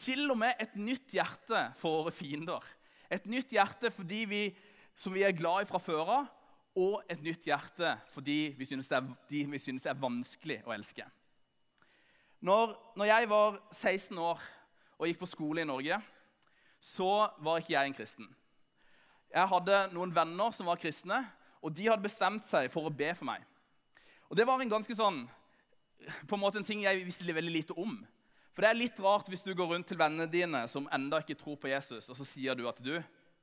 Til 0.00 0.24
og 0.30 0.38
med 0.40 0.60
et 0.62 0.74
nytt 0.78 1.14
hjerte 1.14 1.66
for 1.78 2.02
våre 2.02 2.14
fiender. 2.14 2.64
Et 3.12 3.26
nytt 3.30 3.52
hjerte 3.52 3.90
fordi 3.92 4.24
vi, 4.28 4.42
som 4.96 5.14
vi 5.14 5.24
er 5.26 5.36
glad 5.36 5.64
i 5.64 5.68
fra 5.68 5.80
før 5.82 6.12
av, 6.20 6.32
og 6.74 7.04
et 7.10 7.20
nytt 7.22 7.46
hjerte 7.46 7.94
fordi 8.10 8.54
vi 8.58 8.66
synes 8.66 8.88
det 8.90 8.98
er, 8.98 9.10
de 9.30 9.44
vi 9.52 9.60
synes 9.62 9.86
er 9.86 9.98
vanskelig 9.98 10.60
å 10.66 10.74
elske. 10.74 11.06
Når, 12.44 12.74
når, 12.98 13.06
jeg 13.08 13.28
var 13.30 13.60
16 13.72 14.18
år 14.20 14.42
og 14.98 15.06
gikk 15.08 15.22
på 15.22 15.30
skole 15.30 15.62
i 15.62 15.68
Norge, 15.68 15.96
så 16.82 17.30
var 17.40 17.62
ikke 17.62 17.72
jeg 17.72 17.88
en 17.88 17.96
kristen. 17.96 18.26
Jeg 19.32 19.50
hadde 19.50 19.78
noen 19.94 20.12
venner 20.14 20.52
som 20.52 20.68
var 20.68 20.78
kristne, 20.78 21.22
og 21.64 21.72
de 21.72 21.88
hadde 21.88 22.04
bestemt 22.04 22.44
seg 22.46 22.68
for 22.70 22.86
å 22.86 22.92
be 22.92 23.08
for 23.16 23.26
meg. 23.30 23.40
Og 24.28 24.36
Det 24.36 24.46
var 24.46 24.60
en 24.60 24.74
ganske 24.74 24.94
sånn, 24.98 25.24
på 26.28 26.36
en 26.36 26.42
måte 26.42 26.60
en 26.60 26.66
ting 26.66 26.82
jeg 26.84 27.06
visste 27.06 27.24
veldig 27.24 27.54
lite 27.54 27.76
om. 27.80 27.96
For 28.54 28.62
det 28.62 28.70
er 28.70 28.78
litt 28.78 29.00
rart 29.02 29.26
hvis 29.30 29.42
du 29.42 29.50
går 29.56 29.72
rundt 29.72 29.88
til 29.90 29.98
vennene 29.98 30.30
dine 30.30 30.62
som 30.70 30.86
enda 30.94 31.18
ikke 31.22 31.36
tror 31.38 31.58
på 31.58 31.72
Jesus, 31.72 32.06
og 32.06 32.18
så 32.18 32.26
sier 32.28 32.54
du 32.54 32.68
at 32.70 32.78
du, 32.78 32.94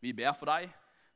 vi 0.01 0.13
ber 0.15 0.31
for 0.37 0.47
deg. 0.47 0.71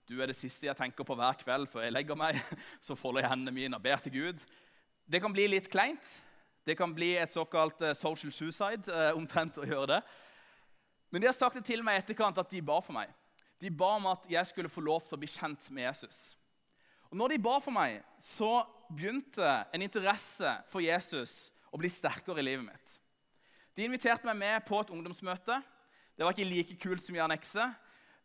Du 0.06 0.20
er 0.20 0.30
det 0.30 0.38
siste 0.38 0.68
jeg 0.68 0.78
tenker 0.78 1.08
på 1.08 1.16
hver 1.18 1.38
kveld 1.40 1.66
før 1.72 1.88
jeg 1.88 1.96
legger 1.96 2.18
meg. 2.20 2.38
Så 2.86 2.94
folder 2.94 3.24
jeg 3.24 3.32
hendene 3.32 3.56
mine 3.56 3.80
og 3.80 3.82
ber 3.82 3.98
til 4.04 4.14
Gud. 4.14 4.44
Det 5.10 5.18
kan 5.24 5.34
bli 5.34 5.48
litt 5.50 5.70
kleint. 5.74 6.12
Det 6.66 6.76
kan 6.78 6.94
bli 6.94 7.16
et 7.18 7.34
såkalt 7.34 7.82
uh, 7.82 7.94
social 7.98 8.30
suicide, 8.34 8.86
uh, 8.90 9.18
omtrent 9.18 9.58
å 9.58 9.66
gjøre 9.66 9.96
det. 9.96 10.00
Men 11.10 11.24
de 11.24 11.30
har 11.30 11.38
sagt 11.38 11.58
det 11.58 11.66
til 11.66 11.82
meg 11.86 11.98
i 11.98 12.04
etterkant 12.04 12.38
at 12.42 12.54
de 12.54 12.62
ba 12.66 12.78
for 12.86 12.94
meg. 12.94 13.10
De 13.62 13.72
ba 13.74 13.96
om 13.98 14.06
at 14.12 14.26
jeg 14.30 14.52
skulle 14.52 14.70
få 14.70 14.84
lov 14.86 15.06
til 15.06 15.18
å 15.18 15.22
bli 15.22 15.30
kjent 15.32 15.70
med 15.74 15.88
Jesus. 15.88 16.36
Og 17.10 17.18
når 17.18 17.34
de 17.34 17.42
ba 17.48 17.56
for 17.64 17.74
meg, 17.74 18.02
så 18.22 18.60
begynte 18.92 19.56
en 19.74 19.86
interesse 19.86 20.54
for 20.70 20.86
Jesus 20.86 21.50
å 21.74 21.82
bli 21.82 21.90
sterkere 21.90 22.44
i 22.44 22.46
livet 22.46 22.68
mitt. 22.68 22.98
De 23.76 23.84
inviterte 23.84 24.28
meg 24.28 24.38
med 24.40 24.64
på 24.68 24.80
et 24.80 24.92
ungdomsmøte. 24.94 25.58
Det 26.16 26.24
var 26.24 26.32
ikke 26.32 26.48
like 26.48 26.78
kult 26.80 27.04
som 27.04 27.16
i 27.18 27.24
annekset. 27.24 27.76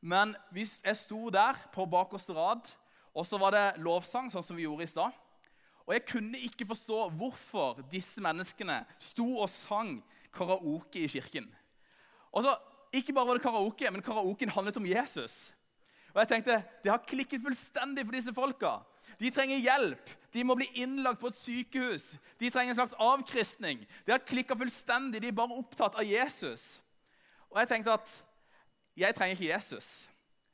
Men 0.01 0.37
jeg 0.55 0.97
sto 0.97 1.29
der 1.31 1.59
på 1.75 1.87
bakerste 1.91 2.37
rad, 2.37 2.71
Og 3.13 3.27
så 3.27 3.39
var 3.39 3.51
det 3.51 3.83
lovsang, 3.83 4.29
sånn 4.31 4.45
som 4.47 4.55
vi 4.55 4.63
gjorde 4.63 4.85
i 4.87 4.91
stad. 4.91 5.17
Og 5.83 5.95
jeg 5.97 6.05
kunne 6.07 6.39
ikke 6.39 6.69
forstå 6.69 7.09
hvorfor 7.19 7.81
disse 7.91 8.23
menneskene 8.23 8.85
sto 9.03 9.27
og 9.43 9.51
sang 9.51 9.97
karaoke 10.31 11.03
i 11.03 11.09
kirken. 11.11 11.49
Og 12.31 12.47
så, 12.47 12.57
Ikke 12.93 13.13
bare 13.13 13.27
var 13.27 13.35
det 13.39 13.43
karaoke, 13.43 13.91
men 13.91 14.03
karaoken 14.03 14.51
handlet 14.51 14.77
om 14.77 14.87
Jesus. 14.87 15.53
Og 16.15 16.21
jeg 16.23 16.29
tenkte, 16.29 16.63
Det 16.83 16.91
har 16.91 17.05
klikket 17.07 17.43
fullstendig 17.43 18.05
for 18.07 18.13
disse 18.13 18.35
folka. 18.35 18.79
De 19.21 19.31
trenger 19.31 19.59
hjelp. 19.59 20.11
De 20.33 20.45
må 20.45 20.55
bli 20.55 20.67
innlagt 20.81 21.21
på 21.21 21.29
et 21.29 21.37
sykehus. 21.37 22.15
De 22.41 22.51
trenger 22.51 22.73
en 22.73 22.79
slags 22.79 22.95
avkristning. 22.99 23.83
Det 24.07 24.15
har 24.15 24.25
klikka 24.25 24.57
fullstendig. 24.57 25.21
De 25.23 25.29
er 25.29 25.37
bare 25.37 25.59
opptatt 25.59 25.99
av 25.99 26.07
Jesus. 26.07 26.81
Og 27.51 27.61
jeg 27.61 27.69
tenkte 27.69 27.93
at 27.99 28.13
jeg 28.97 29.15
trenger 29.15 29.37
ikke 29.37 29.53
Jesus. 29.53 30.09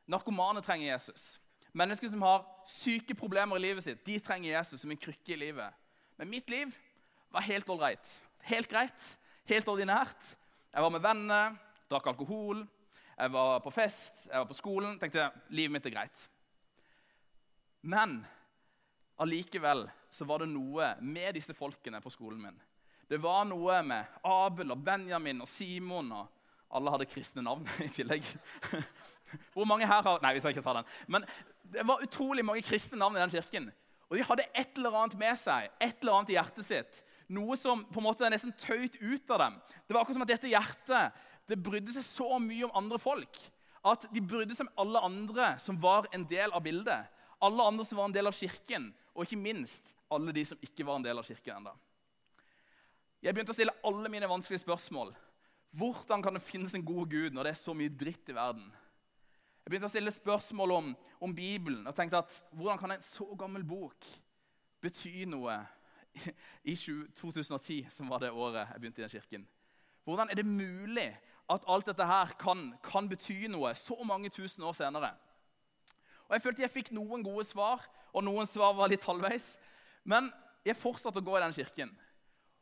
Narkomane 0.07 0.63
trenger 0.65 0.93
Jesus. 0.93 1.37
Mennesker 1.77 2.11
som 2.11 2.23
har 2.23 2.45
syke 2.67 3.15
problemer 3.15 3.59
i 3.59 3.67
livet 3.67 3.85
sitt, 3.85 4.01
de 4.07 4.17
trenger 4.23 4.55
Jesus 4.55 4.81
som 4.81 4.91
en 4.91 5.01
krykke 5.01 5.35
i 5.35 5.41
livet. 5.41 5.75
Men 6.17 6.31
mitt 6.31 6.49
liv 6.51 6.73
var 7.33 7.45
helt 7.45 7.69
ålreit. 7.69 8.13
Helt 8.49 8.71
greit. 8.71 9.11
Helt 9.47 9.69
ordinært. 9.69 10.33
Jeg 10.73 10.83
var 10.83 10.93
med 10.95 11.05
venner, 11.05 11.59
drakk 11.91 12.09
alkohol, 12.11 12.65
jeg 13.17 13.33
var 13.33 13.61
på 13.65 13.73
fest, 13.73 14.27
jeg 14.29 14.39
var 14.39 14.49
på 14.49 14.57
skolen. 14.57 14.99
tenkte 15.01 15.31
livet 15.49 15.73
mitt 15.73 15.87
er 15.89 15.95
greit. 15.95 16.25
Men 17.81 18.19
allikevel 19.17 19.87
så 20.13 20.27
var 20.29 20.43
det 20.43 20.51
noe 20.53 20.93
med 21.01 21.37
disse 21.37 21.55
folkene 21.57 22.03
på 22.05 22.13
skolen 22.13 22.43
min. 22.43 22.59
Det 23.09 23.21
var 23.23 23.47
noe 23.49 23.79
med 23.87 24.19
Abel 24.27 24.75
og 24.75 24.83
Benjamin 24.85 25.41
og 25.45 25.49
Simon 25.51 26.11
og 26.13 26.33
Alle 26.77 26.91
hadde 26.91 27.07
kristne 27.07 27.45
navn 27.47 27.63
i 27.87 27.89
tillegg. 27.89 28.27
Hvor 29.55 29.69
mange 29.71 29.87
her 29.87 30.03
har 30.03 30.23
Nei, 30.23 30.33
vi 30.35 30.41
skal 30.43 30.51
ikke 30.51 30.65
ta 30.67 30.73
den. 30.81 30.89
Men 31.15 31.25
det 31.63 31.85
var 31.87 32.03
utrolig 32.03 32.43
mange 32.45 32.65
kristne 32.67 32.99
navn 32.99 33.15
i 33.15 33.21
den 33.23 33.33
kirken. 33.37 33.69
Og 34.11 34.19
de 34.19 34.25
hadde 34.27 34.49
et 34.51 34.79
eller 34.79 34.97
annet 34.99 35.15
med 35.19 35.39
seg, 35.39 35.71
et 35.79 36.03
eller 36.03 36.17
annet 36.19 36.33
i 36.35 36.37
hjertet 36.37 36.67
sitt. 36.67 36.99
Noe 37.39 37.55
som 37.59 37.85
på 37.87 38.03
en 38.03 38.07
måte 38.07 38.29
nesten 38.31 38.55
tøyt 38.59 38.99
ut 38.99 39.33
av 39.35 39.41
dem. 39.45 39.57
Det 39.87 39.95
var 39.95 40.03
akkurat 40.03 40.19
som 40.19 40.27
at 40.27 40.35
dette 40.35 40.51
hjertet 40.51 41.23
det 41.47 41.59
brydde 41.63 41.95
seg 41.95 42.05
så 42.07 42.39
mye 42.43 42.67
om 42.67 42.75
andre 42.79 42.99
folk 43.01 43.39
at 43.87 44.09
de 44.11 44.23
brydde 44.23 44.57
seg 44.57 44.67
om 44.67 44.83
alle 44.83 45.03
andre 45.07 45.51
som 45.63 45.79
var 45.79 46.09
en 46.15 46.25
del 46.27 46.51
av 46.51 46.65
bildet. 46.65 47.13
Alle 47.45 47.67
andre 47.69 47.85
som 47.87 48.01
var 48.01 48.09
en 48.09 48.17
del 48.17 48.27
av 48.27 48.35
kirken, 48.35 48.89
og 49.15 49.27
ikke 49.27 49.39
minst 49.39 49.93
alle 50.13 50.33
de 50.35 50.43
som 50.49 50.59
ikke 50.65 50.87
var 50.87 50.99
en 50.99 51.07
del 51.07 51.21
av 51.21 51.27
kirken 51.29 51.61
ennå. 51.61 51.75
Jeg 53.23 53.35
begynte 53.35 53.55
å 53.55 53.57
stille 53.57 53.75
alle 53.87 54.11
mine 54.13 54.29
vanskelige 54.31 54.65
spørsmål. 54.65 55.13
Hvordan 55.77 56.23
kan 56.25 56.37
det 56.37 56.45
finnes 56.47 56.75
en 56.75 56.85
god 56.87 57.11
Gud 57.11 57.35
når 57.35 57.49
det 57.49 57.53
er 57.53 57.61
så 57.61 57.75
mye 57.77 57.93
dritt 57.93 58.31
i 58.31 58.37
verden? 58.37 58.67
Jeg 59.63 59.73
begynte 59.73 59.91
å 59.91 59.93
stille 59.93 60.15
spørsmål 60.15 60.75
om, 60.77 60.91
om 61.27 61.33
Bibelen 61.35 61.87
og 61.91 61.97
tenkte 61.97 62.21
at 62.23 62.35
hvordan 62.55 62.79
kan 62.81 62.95
en 62.95 63.03
så 63.03 63.27
gammel 63.39 63.65
bok 63.67 64.07
bety 64.83 65.27
noe 65.27 65.59
i 66.71 66.77
2010, 66.79 67.91
som 67.93 68.11
var 68.11 68.23
det 68.23 68.31
året 68.31 68.63
jeg 68.63 68.83
begynte 68.83 69.03
i 69.03 69.07
den 69.07 69.15
kirken? 69.17 69.49
Hvordan 70.07 70.31
er 70.31 70.39
det 70.39 70.47
mulig 70.47 71.09
at 71.53 71.67
alt 71.71 71.87
dette 71.87 72.07
her 72.07 72.33
kan, 72.41 72.73
kan 72.83 73.09
bety 73.11 73.47
noe 73.53 73.75
så 73.79 73.97
mange 74.07 74.31
tusen 74.35 74.65
år 74.67 74.75
senere? 74.77 75.13
Og 76.27 76.35
Jeg 76.35 76.43
følte 76.43 76.65
jeg 76.65 76.75
fikk 76.75 76.91
noen 76.97 77.23
gode 77.23 77.45
svar, 77.47 77.85
og 78.13 78.25
noen 78.27 78.49
svar 78.51 78.75
var 78.75 78.91
litt 78.91 79.05
halvveis. 79.07 79.55
Men 80.05 80.33
jeg 80.67 80.79
fortsatte 80.79 81.23
å 81.23 81.27
gå 81.27 81.37
i 81.39 81.45
den 81.45 81.55
kirken. 81.55 81.93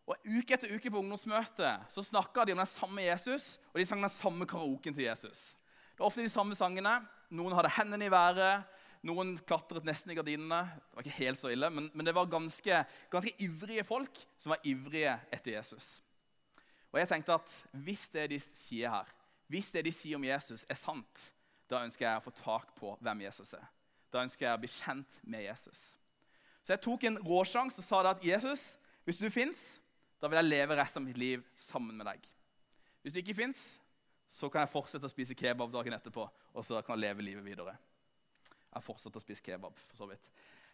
Og 0.05 0.21
Uke 0.29 0.57
etter 0.57 0.73
uke 0.75 0.91
på 0.93 1.01
ungdomsmøtet 1.01 1.89
så 1.93 2.05
snakka 2.05 2.45
de 2.45 2.53
om 2.53 2.61
den 2.61 2.69
samme 2.69 3.07
Jesus, 3.07 3.55
og 3.73 3.81
de 3.81 3.87
sang 3.89 4.05
den 4.05 4.13
samme 4.13 4.49
karaoken 4.49 4.97
til 4.97 5.07
Jesus. 5.07 5.55
Det 5.95 6.03
var 6.03 6.11
ofte 6.11 6.25
de 6.27 6.33
samme 6.33 6.57
sangene. 6.59 6.99
Noen 7.33 7.55
hadde 7.57 7.73
hendene 7.79 8.09
i 8.09 8.13
været. 8.13 8.67
Noen 9.05 9.35
klatret 9.49 9.85
nesten 9.87 10.13
i 10.13 10.17
gardinene. 10.19 10.61
Det 10.77 10.97
var 10.97 11.07
ikke 11.07 11.23
helt 11.23 11.41
så 11.41 11.53
ille, 11.53 11.71
men, 11.73 11.89
men 11.95 12.09
det 12.09 12.15
var 12.17 12.29
ganske, 12.29 12.83
ganske, 13.13 13.33
ivrige 13.45 13.85
folk 13.87 14.21
som 14.41 14.53
var 14.55 14.65
ivrige 14.69 15.15
etter 15.33 15.57
Jesus. 15.57 15.99
Og 16.95 17.01
jeg 17.01 17.11
tenkte 17.11 17.35
at 17.35 17.53
Hvis 17.85 18.07
det 18.15 18.29
de 18.31 18.39
sier 18.41 18.93
her, 18.93 19.09
hvis 19.51 19.69
det 19.75 19.85
de 19.85 19.93
sier 19.93 20.17
om 20.17 20.25
Jesus, 20.25 20.65
er 20.69 20.79
sant, 20.79 21.33
da 21.69 21.83
ønsker 21.85 22.07
jeg 22.07 22.21
å 22.21 22.25
få 22.25 22.33
tak 22.39 22.71
på 22.79 22.95
hvem 23.03 23.25
Jesus 23.27 23.53
er. 23.59 23.67
Da 24.13 24.23
ønsker 24.25 24.47
jeg 24.47 24.57
å 24.57 24.61
bli 24.63 24.71
kjent 24.71 25.19
med 25.27 25.45
Jesus. 25.45 25.83
Så 26.65 26.73
jeg 26.73 26.83
tok 26.85 27.05
en 27.05 27.19
råsjanse 27.21 27.83
og 27.83 27.87
sa 27.87 28.01
det 28.03 28.13
at 28.15 28.25
Jesus, 28.25 28.63
hvis 29.05 29.21
du 29.21 29.27
fins, 29.33 29.65
da 30.23 30.31
vil 30.31 30.41
jeg 30.41 30.49
leve 30.49 30.79
resten 30.79 31.03
av 31.03 31.09
mitt 31.09 31.21
liv 31.21 31.43
sammen 31.61 31.99
med 31.99 32.09
deg. 32.09 32.23
Hvis 33.03 33.13
du 33.13 33.21
ikke 33.21 33.37
fins, 33.37 33.65
så 34.33 34.49
kan 34.49 34.65
jeg 34.65 34.73
fortsette 34.73 35.05
å 35.05 35.13
spise 35.13 35.37
kebab 35.37 35.75
dagen 35.75 35.93
etterpå, 35.99 36.25
og 36.25 36.65
så 36.65 36.81
kan 36.83 36.97
jeg 36.97 37.11
leve 37.11 37.27
livet 37.27 37.45
videre. 37.45 37.77
Jeg 38.71 38.87
fortsetter 38.87 39.21
å 39.21 39.23
spise 39.23 39.45
kebab, 39.45 39.77
for 39.91 40.01
så 40.01 40.09
vidt. 40.09 40.31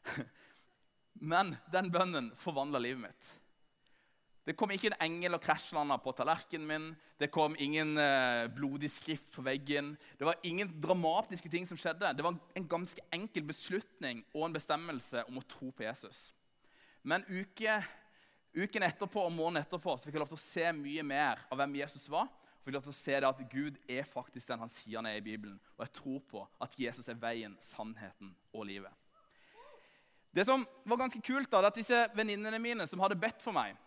Men 1.33 1.57
den 1.73 1.91
bønnen 1.93 2.31
forvandla 2.39 2.81
livet 2.81 3.09
mitt. 3.09 3.33
Det 4.51 4.57
kom 4.59 4.73
ikke 4.75 4.89
en 4.91 5.03
engel 5.05 5.37
og 5.37 5.45
krasjlanda 5.45 5.95
på 6.03 6.11
tallerkenen 6.19 6.67
min. 6.67 6.87
Det 7.23 7.29
kom 7.31 7.55
ingen 7.63 7.93
eh, 8.03 8.49
blodig 8.51 8.89
skrift 8.91 9.29
på 9.31 9.45
veggen. 9.47 9.93
Det 10.19 10.27
var 10.27 10.41
ingen 10.43 10.73
dramatiske 10.83 11.47
ting 11.53 11.69
som 11.69 11.79
skjedde. 11.79 12.11
Det 12.19 12.25
var 12.27 12.35
en 12.59 12.67
ganske 12.67 13.05
enkel 13.15 13.47
beslutning 13.47 14.25
og 14.33 14.49
en 14.49 14.57
bestemmelse 14.57 15.23
om 15.31 15.39
å 15.39 15.45
tro 15.47 15.71
på 15.71 15.87
Jesus. 15.87 16.33
Men 17.07 17.23
uke, 17.31 17.77
uken 18.59 18.89
etterpå 18.89 19.23
og 19.29 19.37
måneden 19.37 19.63
etterpå 19.63 19.95
så 19.95 20.09
fikk 20.09 20.19
jeg 20.19 20.25
lov 20.25 20.33
til 20.33 20.41
å 20.41 20.49
se 20.49 20.67
mye 20.81 21.05
mer 21.07 21.47
av 21.47 21.63
hvem 21.63 21.79
Jesus 21.85 22.11
var 22.11 22.27
får 22.61 22.75
lov 22.75 22.89
til 22.89 22.93
å 22.93 22.99
se 22.99 23.21
det 23.21 23.29
at 23.29 23.45
Gud 23.53 23.79
er 23.89 24.09
faktisk 24.09 24.51
den 24.51 24.65
han 24.65 24.73
sier 24.73 24.99
han 24.99 25.09
er 25.09 25.21
i 25.21 25.25
Bibelen. 25.25 25.61
Og 25.79 25.87
jeg 25.87 25.95
tror 26.01 26.19
på 26.29 26.43
at 26.61 26.75
Jesus 26.79 27.09
er 27.09 27.21
veien, 27.23 27.55
sannheten 27.63 28.35
og 28.53 28.67
livet. 28.69 28.93
Det 30.35 30.45
som 30.47 30.67
var 30.87 31.01
ganske 31.01 31.23
kult, 31.25 31.51
da, 31.51 31.63
det 31.63 31.71
at 31.73 31.79
disse 31.81 32.03
venninnene 32.19 32.61
mine 32.63 32.87
som 32.87 33.01
hadde 33.03 33.19
bedt 33.19 33.43
for 33.43 33.57
meg, 33.57 33.79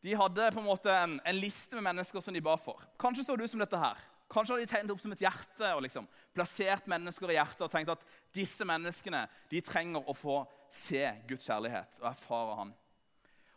de 0.00 0.16
hadde 0.16 0.48
på 0.54 0.62
en 0.62 0.68
måte 0.68 0.92
en, 0.94 1.18
en 1.20 1.38
liste 1.38 1.76
med 1.76 1.84
mennesker 1.90 2.24
som 2.24 2.34
de 2.34 2.42
ba 2.44 2.54
for. 2.60 2.80
Kanskje 3.00 3.26
så 3.26 3.36
ut 3.36 3.52
som 3.52 3.60
dette 3.60 3.80
her. 3.80 3.98
Kanskje 4.30 4.54
hadde 4.54 4.64
de 4.64 4.70
tegnet 4.70 4.92
opp 4.94 5.02
som 5.02 5.12
et 5.12 5.24
hjerte 5.24 5.72
og 5.74 5.82
liksom 5.84 6.06
plassert 6.36 6.86
mennesker 6.88 7.32
i 7.32 7.36
hjertet 7.36 7.64
og 7.66 7.72
tenkt 7.72 7.90
at 7.92 8.04
disse 8.34 8.64
menneskene 8.66 9.24
de 9.50 9.62
trenger 9.66 10.06
å 10.06 10.14
få 10.14 10.44
se 10.70 11.02
Guds 11.28 11.48
kjærlighet 11.48 11.98
og 12.00 12.08
erfare 12.12 12.54
Han. 12.60 12.70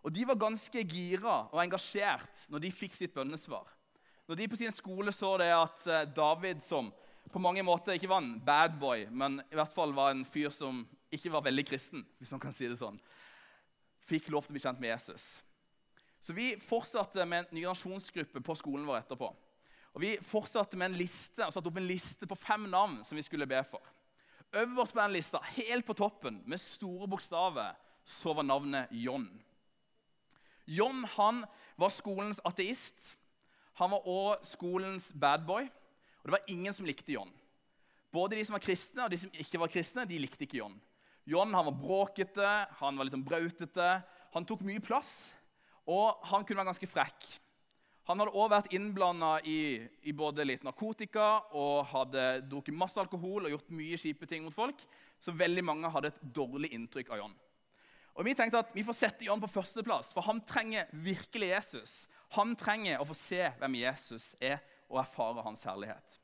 Og 0.03 0.11
De 0.11 0.25
var 0.27 0.41
ganske 0.41 0.83
gira 0.83 1.37
og 1.53 1.61
engasjert 1.61 2.47
når 2.51 2.65
de 2.65 2.73
fikk 2.75 2.97
sitt 2.97 3.13
bønnesvar. 3.15 3.69
Når 4.27 4.39
de 4.39 4.49
på 4.49 4.59
sin 4.59 4.73
skole 4.73 5.13
så 5.15 5.35
det 5.39 5.51
at 5.53 5.85
eh, 5.87 6.09
David, 6.15 6.63
som 6.65 6.89
på 7.31 7.41
mange 7.43 7.63
måter 7.63 7.95
ikke 7.95 8.09
var 8.11 8.23
en 8.23 8.35
bad 8.43 8.75
boy, 8.79 9.05
men 9.11 9.39
i 9.51 9.57
hvert 9.57 9.73
fall 9.75 9.93
var 9.95 10.11
en 10.11 10.25
fyr 10.27 10.51
som 10.51 10.83
ikke 11.13 11.31
var 11.31 11.45
veldig 11.45 11.65
kristen, 11.69 12.03
hvis 12.17 12.31
man 12.33 12.41
kan 12.41 12.55
si 12.55 12.67
det 12.67 12.79
sånn, 12.79 12.97
fikk 14.03 14.31
lov 14.33 14.47
til 14.47 14.53
å 14.53 14.57
bli 14.57 14.63
kjent 14.63 14.81
med 14.81 14.95
Jesus. 14.95 15.27
Så 16.23 16.33
vi 16.33 16.53
fortsatte 16.55 17.25
med 17.27 17.43
en 17.43 17.57
ny 17.57 17.65
nasjonsgruppe 17.67 18.39
på 18.39 18.55
skolen 18.55 18.87
vår 18.87 19.01
etterpå. 19.01 19.27
Og 19.93 20.01
Vi 20.01 20.15
fortsatte 20.25 20.77
med 20.79 20.89
en 20.89 20.97
liste, 20.97 21.43
og 21.45 21.51
satte 21.53 21.69
opp 21.69 21.77
en 21.77 21.89
liste 21.89 22.25
på 22.25 22.37
fem 22.39 22.63
navn 22.71 23.03
som 23.05 23.19
vi 23.19 23.25
skulle 23.25 23.47
be 23.49 23.59
for. 23.67 23.83
Øverst 24.53 24.93
på 24.93 25.01
den 25.01 25.13
lista, 25.13 25.41
helt 25.57 25.85
på 25.85 25.93
toppen, 25.93 26.41
med 26.45 26.61
store 26.61 27.07
bokstaver, 27.07 27.75
så 28.05 28.33
var 28.33 28.43
navnet 28.43 28.87
John. 28.91 29.27
John 30.65 31.03
han 31.03 31.43
var 31.77 31.89
skolens 31.89 32.41
ateist. 32.45 33.17
Han 33.81 33.91
var 33.91 34.07
òg 34.07 34.45
skolens 34.45 35.11
badboy, 35.13 35.67
og 35.67 36.25
det 36.25 36.35
var 36.37 36.47
ingen 36.47 36.73
som 36.73 36.85
likte 36.85 37.13
John. 37.13 37.29
Både 38.13 38.37
de 38.37 38.45
som 38.45 38.53
var 38.53 38.63
kristne 38.63 39.03
og 39.03 39.11
de 39.11 39.17
som 39.17 39.31
ikke 39.33 39.59
var 39.59 39.71
kristne, 39.73 40.05
de 40.05 40.21
likte 40.21 40.45
ikke 40.45 40.61
John. 40.61 40.75
John 41.25 41.53
han 41.53 41.65
var 41.65 41.79
bråkete, 41.79 42.49
han 42.79 42.97
var 42.97 43.05
litt 43.05 43.15
sånn 43.15 43.25
brautete, 43.25 43.89
han 44.33 44.45
tok 44.45 44.61
mye 44.65 44.81
plass, 44.83 45.33
og 45.89 46.23
han 46.29 46.45
kunne 46.45 46.61
være 46.61 46.71
ganske 46.71 46.89
frekk. 46.89 47.27
Han 48.09 48.19
hadde 48.19 48.35
òg 48.35 48.49
vært 48.51 48.73
innblanda 48.75 49.37
i, 49.47 49.79
i, 50.03 50.11
både 50.11 50.43
litt 50.43 50.65
narkotika 50.67 51.45
og 51.55 51.85
hadde 51.93 52.43
drukket 52.51 52.75
masse 52.75 52.99
alkohol 52.99 53.47
og 53.47 53.53
gjort 53.53 53.71
mye 53.71 53.99
kjipe 53.99 54.27
ting 54.27 54.43
mot 54.43 54.55
folk, 54.55 54.83
så 55.23 55.31
veldig 55.31 55.63
mange 55.63 55.91
hadde 55.91 56.11
et 56.11 56.25
dårlig 56.35 56.73
inntrykk 56.75 57.13
av 57.13 57.21
John. 57.23 57.37
Og 58.13 58.27
Vi 58.27 58.35
tenkte 58.37 58.59
at 58.59 58.75
vi 58.75 58.83
får 58.85 58.97
sette 58.97 59.25
John 59.25 59.41
på 59.41 59.49
førsteplass, 59.49 60.11
for 60.13 60.25
han 60.27 60.43
trenger 60.45 60.91
virkelig 60.91 61.49
Jesus. 61.49 61.93
Han 62.35 62.53
trenger 62.59 62.99
å 62.99 63.07
få 63.07 63.15
se 63.17 63.41
hvem 63.61 63.79
Jesus 63.79 64.33
er, 64.41 64.59
og 64.91 64.99
erfare 65.01 65.41
hans 65.41 65.63
herlighet. 65.65 66.19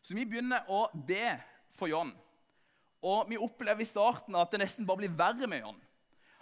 Så 0.00 0.14
vi 0.16 0.24
begynner 0.24 0.64
å 0.72 0.86
be 0.94 1.34
for 1.76 1.90
John. 1.90 2.14
Og 3.04 3.28
vi 3.28 3.36
opplever 3.36 3.84
i 3.84 3.88
starten 3.88 4.38
at 4.38 4.54
det 4.54 4.62
nesten 4.62 4.86
bare 4.88 5.02
blir 5.02 5.18
verre 5.18 5.48
med 5.50 5.60
John. 5.60 5.82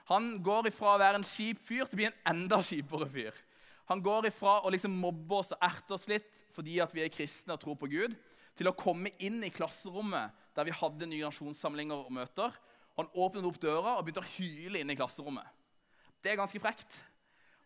Han 0.09 0.39
går 0.45 0.71
ifra 0.71 0.95
å 0.95 1.01
være 1.01 1.21
en 1.21 1.27
kjip 1.27 1.61
fyr 1.61 1.85
til 1.85 1.97
å 1.97 2.01
bli 2.01 2.09
en 2.09 2.21
enda 2.33 2.59
kjipere 2.65 3.09
fyr. 3.13 3.37
Han 3.89 4.03
går 4.05 4.29
ifra 4.29 4.59
å 4.65 4.73
liksom 4.73 4.95
mobbe 5.01 5.41
oss 5.41 5.53
og 5.57 5.65
erte 5.65 5.97
oss 5.97 6.09
litt 6.11 6.29
fordi 6.53 6.79
at 6.83 6.93
vi 6.97 7.05
er 7.05 7.13
kristne 7.13 7.55
og 7.55 7.61
tror 7.63 7.77
på 7.79 7.89
Gud, 7.93 8.17
til 8.59 8.69
å 8.69 8.77
komme 8.77 9.13
inn 9.23 9.39
i 9.47 9.53
klasserommet 9.55 10.35
der 10.57 10.67
vi 10.67 10.75
hadde 10.75 11.07
nye 11.07 11.21
generasjonssamlinger 11.21 12.09
og 12.09 12.15
møter. 12.17 12.57
Han 12.99 13.11
åpnet 13.15 13.47
opp 13.47 13.61
døra 13.63 13.95
og 13.95 14.03
begynte 14.05 14.25
å 14.25 14.33
hyle 14.33 14.81
inn 14.81 14.91
i 14.91 14.97
klasserommet. 14.99 15.47
Det 16.19 16.33
er 16.33 16.41
ganske 16.41 16.61
frekt. 16.61 16.99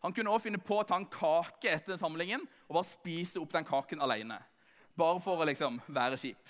Han 0.03 0.13
kunne 0.13 0.35
også 0.35 0.49
finne 0.49 0.61
på 0.61 0.77
å 0.77 0.85
ta 0.85 0.99
en 0.99 1.09
kake 1.09 1.71
etter 1.71 1.97
samlingen 1.97 2.43
og 2.67 2.75
bare 2.75 2.91
spise 2.91 3.41
opp 3.41 3.55
den 3.55 3.67
kaken 3.67 4.03
alene. 4.05 4.37
Bare 4.99 5.23
for 5.25 5.41
å 5.41 5.47
liksom 5.49 5.79
være 5.89 6.19
kjip. 6.21 6.43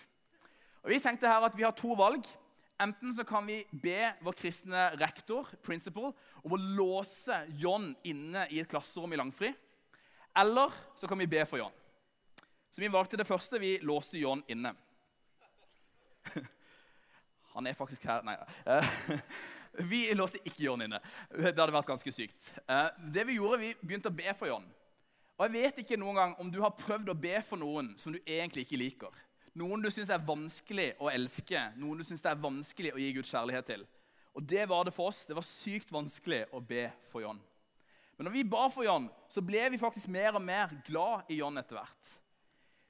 Og 0.83 0.91
Vi 0.91 0.99
tenkte 0.99 1.31
her 1.31 1.45
at 1.47 1.55
vi 1.55 1.63
har 1.63 1.77
to 1.79 1.95
valg. 1.95 2.27
Enten 2.83 3.15
så 3.15 3.25
kan 3.25 3.47
vi 3.47 3.61
be 3.71 4.13
vår 4.25 4.35
kristne 4.39 4.89
rektor 4.99 5.47
principal, 5.63 6.11
om 6.43 6.57
å 6.57 6.63
låse 6.79 7.37
John 7.61 7.93
inne 8.03 8.47
i 8.51 8.59
et 8.63 8.71
klasserom 8.71 9.13
i 9.15 9.21
langfri. 9.21 9.53
Eller 10.35 10.73
så 10.99 11.07
kan 11.07 11.21
vi 11.21 11.29
be 11.31 11.45
for 11.47 11.61
John. 11.61 11.75
Så 12.73 12.81
vi 12.81 12.89
valgte 12.91 13.21
det 13.21 13.29
første. 13.29 13.61
Vi 13.61 13.77
låste 13.85 14.19
John 14.19 14.43
inne. 14.51 14.73
Han 17.55 17.67
er 17.69 17.77
faktisk 17.77 18.07
her 18.09 18.23
Nei 18.25 18.39
da. 18.41 18.79
Vi 19.93 20.05
låste 20.13 20.41
ikke 20.45 20.67
John 20.67 20.83
inne. 20.85 20.99
Det 21.33 21.55
hadde 21.55 21.73
vært 21.73 21.89
ganske 21.89 22.13
sykt. 22.13 22.51
Eh, 22.69 22.89
det 23.13 23.25
Vi 23.29 23.39
gjorde, 23.39 23.61
vi 23.63 23.71
begynte 23.81 24.11
å 24.13 24.17
be 24.17 24.35
for 24.37 24.51
John. 24.51 24.67
Og 25.39 25.47
jeg 25.47 25.55
vet 25.55 25.79
ikke 25.81 25.97
noen 26.01 26.19
gang 26.19 26.35
om 26.41 26.51
du 26.53 26.59
har 26.61 26.75
prøvd 26.77 27.09
å 27.09 27.17
be 27.19 27.39
for 27.45 27.61
noen 27.61 27.95
som 28.01 28.13
du 28.13 28.19
egentlig 28.21 28.67
ikke 28.67 28.81
liker. 28.81 29.23
Noen 29.59 29.83
du 29.85 29.91
syns 29.93 30.11
er 30.13 30.23
vanskelig 30.25 30.95
å 31.03 31.11
elske, 31.13 31.61
noen 31.77 32.01
du 32.01 32.07
syns 32.09 32.25
er 32.25 32.41
vanskelig 32.41 32.95
å 32.95 33.01
gi 33.01 33.11
Guds 33.19 33.33
kjærlighet 33.35 33.69
til. 33.69 33.83
Og 34.33 34.45
det 34.49 34.65
var 34.69 34.87
det 34.89 34.95
for 34.97 35.11
oss. 35.13 35.27
Det 35.29 35.37
var 35.37 35.45
sykt 35.45 35.93
vanskelig 35.93 36.47
å 36.57 36.61
be 36.65 36.87
for 37.11 37.25
John. 37.25 37.41
Men 38.17 38.29
når 38.29 38.37
vi 38.39 38.45
ba 38.49 38.65
for 38.73 38.87
John, 38.87 39.11
så 39.29 39.45
ble 39.45 39.67
vi 39.75 39.81
faktisk 39.81 40.09
mer 40.13 40.39
og 40.39 40.45
mer 40.45 40.73
glad 40.87 41.29
i 41.33 41.41
John 41.43 41.61
etter 41.61 41.77
hvert. 41.77 42.13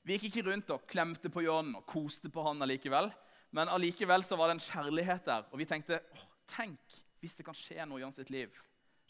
Vi 0.07 0.15
gikk 0.15 0.29
ikke 0.29 0.47
rundt 0.51 0.71
og 0.75 0.87
klemte 0.91 1.31
på 1.31 1.45
John 1.45 1.75
og 1.79 1.87
koste 1.91 2.31
på 2.31 2.47
han 2.47 2.63
allikevel. 2.63 3.11
Men 3.55 3.71
allikevel 3.71 4.23
så 4.27 4.39
var 4.39 4.51
det 4.51 4.59
en 4.59 4.65
kjærlighet 4.65 5.27
der, 5.27 5.49
og 5.51 5.59
vi 5.61 5.67
tenkte 5.69 5.99
åh, 6.01 6.23
tenk 6.55 7.01
hvis 7.23 7.37
det 7.39 7.45
kan 7.47 7.59
skje 7.59 7.85
noe 7.87 8.01
i 8.01 8.05
John 8.05 8.15
sitt 8.15 8.31
liv. 8.35 8.55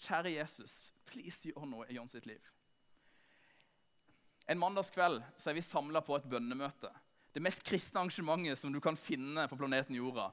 Kjære 0.02 0.34
Jesus, 0.34 0.90
please 1.08 1.48
gjør 1.48 1.68
noe 1.68 1.86
i 1.88 1.96
John 1.96 2.10
sitt 2.10 2.26
liv. 2.28 2.42
En 4.50 4.60
mandagskveld 4.60 5.20
så 5.38 5.52
er 5.52 5.56
vi 5.56 5.64
samla 5.64 6.02
på 6.04 6.16
et 6.16 6.28
bønnemøte 6.28 6.90
det 7.32 7.42
mest 7.44 7.62
kristne 7.64 8.02
arrangementet 8.02 8.60
som 8.60 8.72
du 8.72 8.80
kan 8.82 8.98
finne 8.98 9.46
på 9.48 9.56
planeten 9.56 9.96
Jorda. 9.96 10.28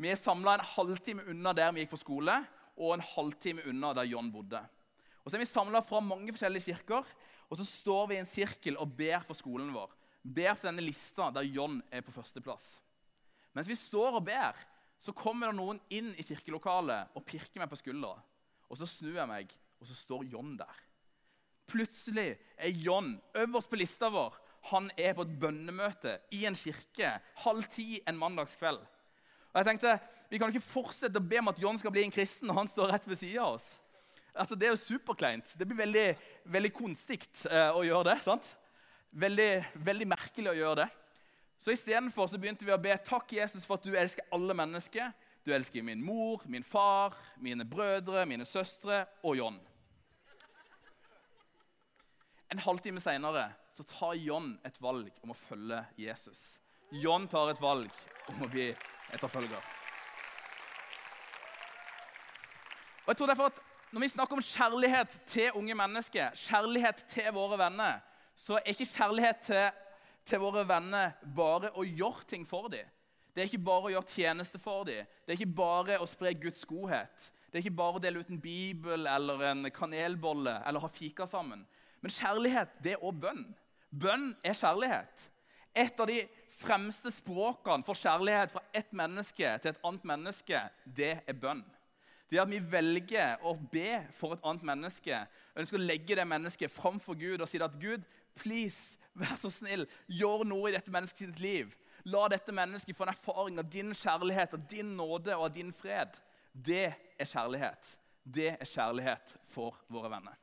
Vi 0.00 0.10
er 0.10 0.18
samla 0.18 0.56
en 0.56 0.66
halvtime 0.72 1.24
unna 1.30 1.52
der 1.56 1.72
vi 1.74 1.84
gikk 1.84 1.94
på 1.94 2.00
skole, 2.00 2.36
og 2.80 2.94
en 2.94 3.04
halvtime 3.04 3.64
unna 3.68 3.92
der 3.94 4.08
John 4.08 4.30
bodde. 4.32 4.60
Og 5.20 5.30
så 5.30 5.36
er 5.36 5.44
vi 5.44 5.50
samla 5.50 5.82
fra 5.84 6.00
mange 6.02 6.32
forskjellige 6.32 6.70
kirker, 6.70 7.06
og 7.50 7.58
så 7.58 7.66
står 7.66 8.08
vi 8.08 8.16
i 8.16 8.22
en 8.22 8.28
sirkel 8.28 8.78
og 8.80 8.94
ber 8.96 9.22
for 9.26 9.38
skolen 9.38 9.72
vår. 9.74 9.92
Ber 10.22 10.54
for 10.54 10.70
denne 10.70 10.84
lista 10.84 11.30
der 11.34 11.46
John 11.48 11.80
er 11.92 12.04
på 12.04 12.14
førsteplass. 12.14 12.78
Mens 13.56 13.68
vi 13.68 13.76
står 13.78 14.18
og 14.18 14.24
ber, 14.26 14.58
så 15.00 15.14
kommer 15.16 15.50
det 15.50 15.58
noen 15.58 15.80
inn 15.92 16.12
i 16.16 16.24
kirkelokalet 16.26 17.16
og 17.16 17.24
pirker 17.26 17.62
meg 17.62 17.70
på 17.70 17.78
skuldra. 17.80 18.14
Og 18.70 18.78
så 18.78 18.88
snur 18.88 19.16
jeg 19.16 19.28
meg, 19.30 19.52
og 19.80 19.88
så 19.88 19.96
står 19.96 20.28
John 20.30 20.54
der. 20.60 20.86
Plutselig 21.70 22.34
er 22.58 22.80
John 22.82 23.14
øverst 23.38 23.70
på 23.70 23.78
lista 23.78 24.10
vår 24.12 24.36
han 24.68 24.90
er 24.96 25.14
på 25.16 25.24
et 25.24 25.36
bønnemøte 25.40 26.18
i 26.36 26.44
en 26.48 26.56
kirke 26.58 27.14
halv 27.44 27.68
ti 27.72 28.00
en 28.08 28.18
mandagskveld. 28.18 28.80
Og 29.50 29.60
jeg 29.60 29.66
tenkte, 29.66 29.98
Vi 30.30 30.38
kan 30.38 30.52
ikke 30.52 30.62
fortsette 30.62 31.18
å 31.18 31.26
be 31.26 31.40
om 31.40 31.48
at 31.50 31.58
John 31.58 31.78
skal 31.78 31.90
bli 31.90 32.04
en 32.06 32.12
kristen 32.14 32.46
når 32.46 32.54
han 32.60 32.68
står 32.70 32.92
rett 32.92 33.06
ved 33.08 33.18
siden 33.18 33.42
av 33.42 33.56
oss. 33.56 33.80
Altså, 34.30 34.54
Det 34.54 34.68
er 34.68 34.70
jo 34.70 34.76
superkleint. 34.76 35.58
Det 35.58 35.66
blir 35.66 35.80
veldig, 35.80 36.16
veldig 36.44 36.72
konstig 36.72 37.24
eh, 37.50 37.74
å 37.74 37.82
gjøre 37.82 38.12
det. 38.12 38.22
sant? 38.22 38.52
Veldig, 39.10 39.64
veldig 39.74 40.06
merkelig 40.06 40.52
å 40.52 40.54
gjøre 40.54 40.84
det. 40.84 40.88
Så 41.58 41.74
Istedenfor 41.74 42.30
begynte 42.38 42.64
vi 42.64 42.72
å 42.72 42.78
be 42.78 42.94
takk 43.04 43.32
Jesus 43.32 43.66
for 43.66 43.80
at 43.80 43.84
du 43.84 43.96
elsker 43.98 44.24
alle 44.30 44.54
mennesker. 44.54 45.10
Du 45.44 45.50
elsker 45.52 45.82
min 45.82 46.02
mor, 46.04 46.44
min 46.46 46.62
far, 46.62 47.16
mine 47.36 47.66
brødre, 47.66 48.22
mine 48.28 48.46
søstre 48.46 49.02
og 49.22 49.36
John. 49.36 49.58
En 52.50 52.62
halvtime 52.62 53.02
seinere 53.02 53.48
tar 53.88 54.14
John 54.18 54.52
et 54.66 54.76
valg 54.82 55.10
om 55.24 55.32
å 55.32 55.36
følge 55.36 55.82
Jesus. 56.00 56.58
John 56.90 57.28
tar 57.30 57.52
et 57.52 57.60
valg 57.62 57.90
om 58.32 58.44
å 58.44 58.48
bli 58.50 58.70
etterfølger. 59.14 59.68
Og 63.04 63.12
jeg 63.12 63.18
tror 63.18 63.32
derfor 63.32 63.52
at 63.52 63.66
Når 63.90 64.00
vi 64.04 64.08
snakker 64.08 64.36
om 64.38 64.42
kjærlighet 64.42 65.14
til 65.26 65.56
unge 65.58 65.74
mennesker, 65.74 66.36
kjærlighet 66.38 67.00
til 67.10 67.32
våre 67.34 67.56
venner, 67.58 67.96
så 68.38 68.60
er 68.60 68.70
ikke 68.70 68.86
kjærlighet 68.86 69.40
til, 69.42 69.64
til 70.30 70.38
våre 70.38 70.62
venner 70.68 71.16
bare 71.26 71.72
å 71.74 71.82
gjøre 71.82 72.22
ting 72.30 72.44
for 72.46 72.70
dem. 72.70 72.86
Det 73.34 73.42
er 73.42 73.48
ikke 73.50 73.66
bare 73.66 73.88
å 73.88 73.92
gjøre 73.96 74.14
tjeneste 74.14 74.60
for 74.62 74.86
dem. 74.86 75.10
Det 75.26 75.34
er 75.34 75.40
ikke 75.40 75.58
bare 75.58 75.98
å 75.98 76.06
spre 76.06 76.30
Guds 76.38 76.62
godhet. 76.70 77.26
Det 77.50 77.58
er 77.58 77.64
ikke 77.64 77.80
bare 77.82 77.98
å 77.98 78.02
dele 78.04 78.22
ut 78.22 78.30
en 78.30 78.38
bibel 78.42 79.10
eller 79.10 79.42
en 79.48 79.70
kanelbolle 79.74 80.60
eller 80.66 80.86
ha 80.86 80.90
fika 80.90 81.26
sammen. 81.26 81.66
Men 82.00 82.14
kjærlighet 82.14 82.78
det 82.82 82.94
er 82.94 83.02
òg 83.02 83.18
bønn. 83.26 83.42
Bønn 83.90 84.32
er 84.46 84.54
kjærlighet. 84.54 85.26
Et 85.74 86.00
av 86.02 86.08
de 86.10 86.22
fremste 86.60 87.10
språkene 87.14 87.86
for 87.86 87.98
kjærlighet 87.98 88.54
fra 88.54 88.62
ett 88.74 88.90
menneske 88.96 89.52
til 89.62 89.72
et 89.72 89.84
annet 89.86 90.06
menneske, 90.12 90.62
det 90.86 91.12
er 91.20 91.38
bønn. 91.38 91.62
Det 92.30 92.38
at 92.38 92.50
vi 92.50 92.60
velger 92.62 93.42
å 93.42 93.56
be 93.72 94.00
for 94.14 94.36
et 94.36 94.44
annet 94.46 94.66
menneske, 94.66 95.24
ønsker 95.58 95.78
å 95.78 95.82
legge 95.82 96.18
det 96.18 96.26
mennesket 96.30 96.70
framfor 96.70 97.18
Gud 97.18 97.42
og 97.42 97.50
si 97.50 97.58
at 97.62 97.78
Gud, 97.82 98.04
please, 98.38 98.98
vær 99.18 99.34
så 99.38 99.50
snill, 99.50 99.86
gjør 100.06 100.46
noe 100.46 100.70
i 100.70 100.76
dette 100.76 100.94
menneskets 100.94 101.42
liv. 101.42 101.72
La 102.06 102.28
dette 102.30 102.54
mennesket 102.54 102.96
få 102.96 103.04
en 103.04 103.12
erfaring 103.12 103.58
av 103.60 103.66
din 103.70 103.90
kjærlighet, 103.96 104.54
av 104.54 104.68
din 104.70 104.94
nåde 104.96 105.34
og 105.36 105.48
av 105.48 105.56
din 105.56 105.74
fred. 105.74 106.14
Det 106.54 106.86
er 107.18 107.28
kjærlighet. 107.28 107.96
Det 108.22 108.54
er 108.54 108.68
kjærlighet 108.68 109.34
for 109.50 109.76
våre 109.90 110.12
venner. 110.12 110.38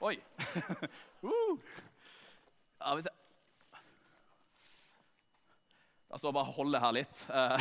Oi! 0.00 0.16
uh. 1.22 1.58
ja, 2.80 2.94
hvis 2.94 3.04
jeg 3.04 3.16
Da 6.10 6.18
står 6.18 6.32
bare 6.32 6.48
og 6.48 6.54
holder 6.54 6.80
her 6.80 6.94
litt. 6.96 7.20
Uh, 7.28 7.60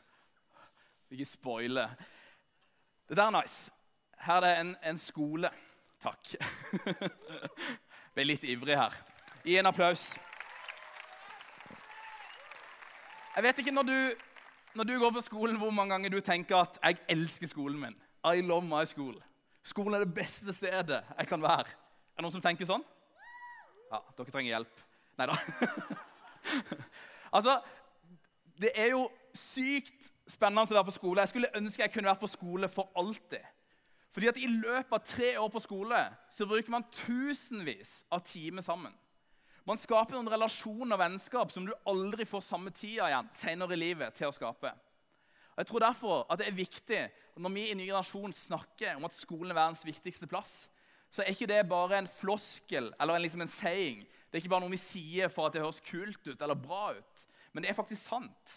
ikke 1.10 1.24
spoile. 1.24 1.88
der 3.08 3.22
er 3.22 3.34
nice. 3.42 3.72
Her 4.18 4.34
er 4.34 4.40
det 4.40 4.60
en, 4.60 4.76
en 4.84 4.98
skole. 4.98 5.50
Takk. 6.00 6.36
Ble 8.14 8.24
litt 8.24 8.46
ivrig 8.46 8.78
her. 8.78 8.94
Gi 9.44 9.58
en 9.58 9.66
applaus. 9.66 10.14
Jeg 13.34 13.44
vet 13.44 13.58
ikke 13.58 13.74
når 13.74 13.82
du, 13.90 13.98
når 14.74 14.84
du 14.84 14.98
går 14.98 15.10
på 15.10 15.20
skolen, 15.26 15.58
hvor 15.60 15.70
mange 15.70 15.92
ganger 15.92 16.10
du 16.10 16.20
tenker 16.20 16.56
at 16.56 16.78
'jeg 16.82 16.96
elsker 17.08 17.46
skolen 17.46 17.80
min'. 17.80 18.00
I 18.24 18.40
love 18.40 18.64
my 18.64 18.84
school. 18.84 19.22
Skolen 19.66 19.96
er 19.96 20.04
det 20.04 20.14
beste 20.14 20.54
stedet 20.54 21.00
jeg 21.02 21.26
kan 21.26 21.42
være. 21.42 21.66
Er 21.66 22.20
det 22.20 22.24
noen 22.24 22.34
som 22.36 22.44
tenker 22.44 22.68
sånn? 22.68 22.84
Ja, 23.90 23.98
dere 24.18 24.30
trenger 24.30 24.52
hjelp. 24.52 24.82
Nei 25.18 25.26
da. 25.30 25.36
altså, 27.36 27.56
det 28.60 28.72
er 28.78 28.92
jo 28.94 29.06
sykt 29.36 30.10
spennende 30.30 30.66
å 30.66 30.78
være 30.78 30.88
på 30.88 30.96
skole. 30.96 31.24
Jeg 31.24 31.34
skulle 31.34 31.52
ønske 31.58 31.82
jeg 31.82 31.94
kunne 31.94 32.10
vært 32.12 32.22
på 32.22 32.30
skole 32.30 32.70
for 32.70 32.92
alltid. 32.98 33.42
Fordi 34.14 34.30
at 34.30 34.38
I 34.40 34.48
løpet 34.48 34.94
av 34.96 35.02
tre 35.04 35.34
år 35.36 35.50
på 35.52 35.60
skole 35.60 35.98
så 36.32 36.46
bruker 36.48 36.72
man 36.72 36.86
tusenvis 36.94 37.98
av 38.08 38.22
timer 38.24 38.64
sammen. 38.64 38.94
Man 39.66 39.80
skaper 39.82 40.14
noen 40.14 40.30
relasjoner 40.30 40.94
og 40.94 41.02
vennskap 41.02 41.50
som 41.52 41.66
du 41.66 41.74
aldri 41.90 42.24
får 42.24 42.44
samme 42.46 42.70
tida 42.70 43.10
igjen 43.10 43.28
senere 43.34 43.74
i 43.74 43.80
livet 43.82 44.14
til 44.16 44.30
å 44.30 44.34
skape. 44.34 44.70
Og 45.56 45.62
jeg 45.62 45.68
tror 45.72 45.84
derfor 45.84 46.22
at 46.30 46.40
det 46.40 46.46
er 46.48 46.56
viktig 46.56 47.02
når 47.36 47.52
vi 47.52 47.66
i 47.70 47.76
Ny 47.76 47.84
generasjon 47.84 48.32
snakker 48.32 48.96
om 48.96 49.06
at 49.08 49.16
skolen 49.16 49.52
er 49.52 49.58
verdens 49.58 49.84
viktigste 49.84 50.28
plass, 50.30 50.66
så 51.12 51.22
er 51.22 51.32
ikke 51.32 51.48
det 51.48 51.62
bare 51.68 52.00
en 52.00 52.08
floskel 52.10 52.90
eller 53.00 53.16
en, 53.16 53.24
liksom 53.24 53.44
en 53.44 53.52
saying. 53.52 54.02
Det 54.04 54.38
er 54.38 54.44
ikke 54.44 54.52
bare 54.52 54.64
noe 54.64 54.74
vi 54.74 54.80
sier 54.80 55.30
for 55.32 55.48
at 55.48 55.56
det 55.56 55.62
høres 55.62 55.82
kult 55.84 56.26
ut 56.26 56.42
eller 56.42 56.58
bra 56.58 56.90
ut. 56.96 57.26
Men 57.52 57.64
det 57.64 57.70
er 57.70 57.78
faktisk 57.78 58.08
sant. 58.08 58.56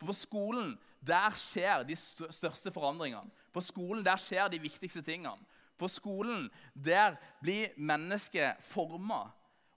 For 0.00 0.10
på 0.10 0.16
skolen 0.16 0.72
der 1.00 1.34
skjer 1.36 1.84
de 1.88 1.96
største 1.96 2.72
forandringene. 2.74 3.30
På 3.52 3.62
skolen 3.64 4.04
der 4.04 4.20
skjer 4.20 4.50
de 4.52 4.60
viktigste 4.62 5.02
tingene. 5.06 5.38
På 5.78 5.88
skolen 5.88 6.48
der 6.74 7.16
blir 7.40 7.76
mennesket 7.76 8.60
forma. 8.64 9.26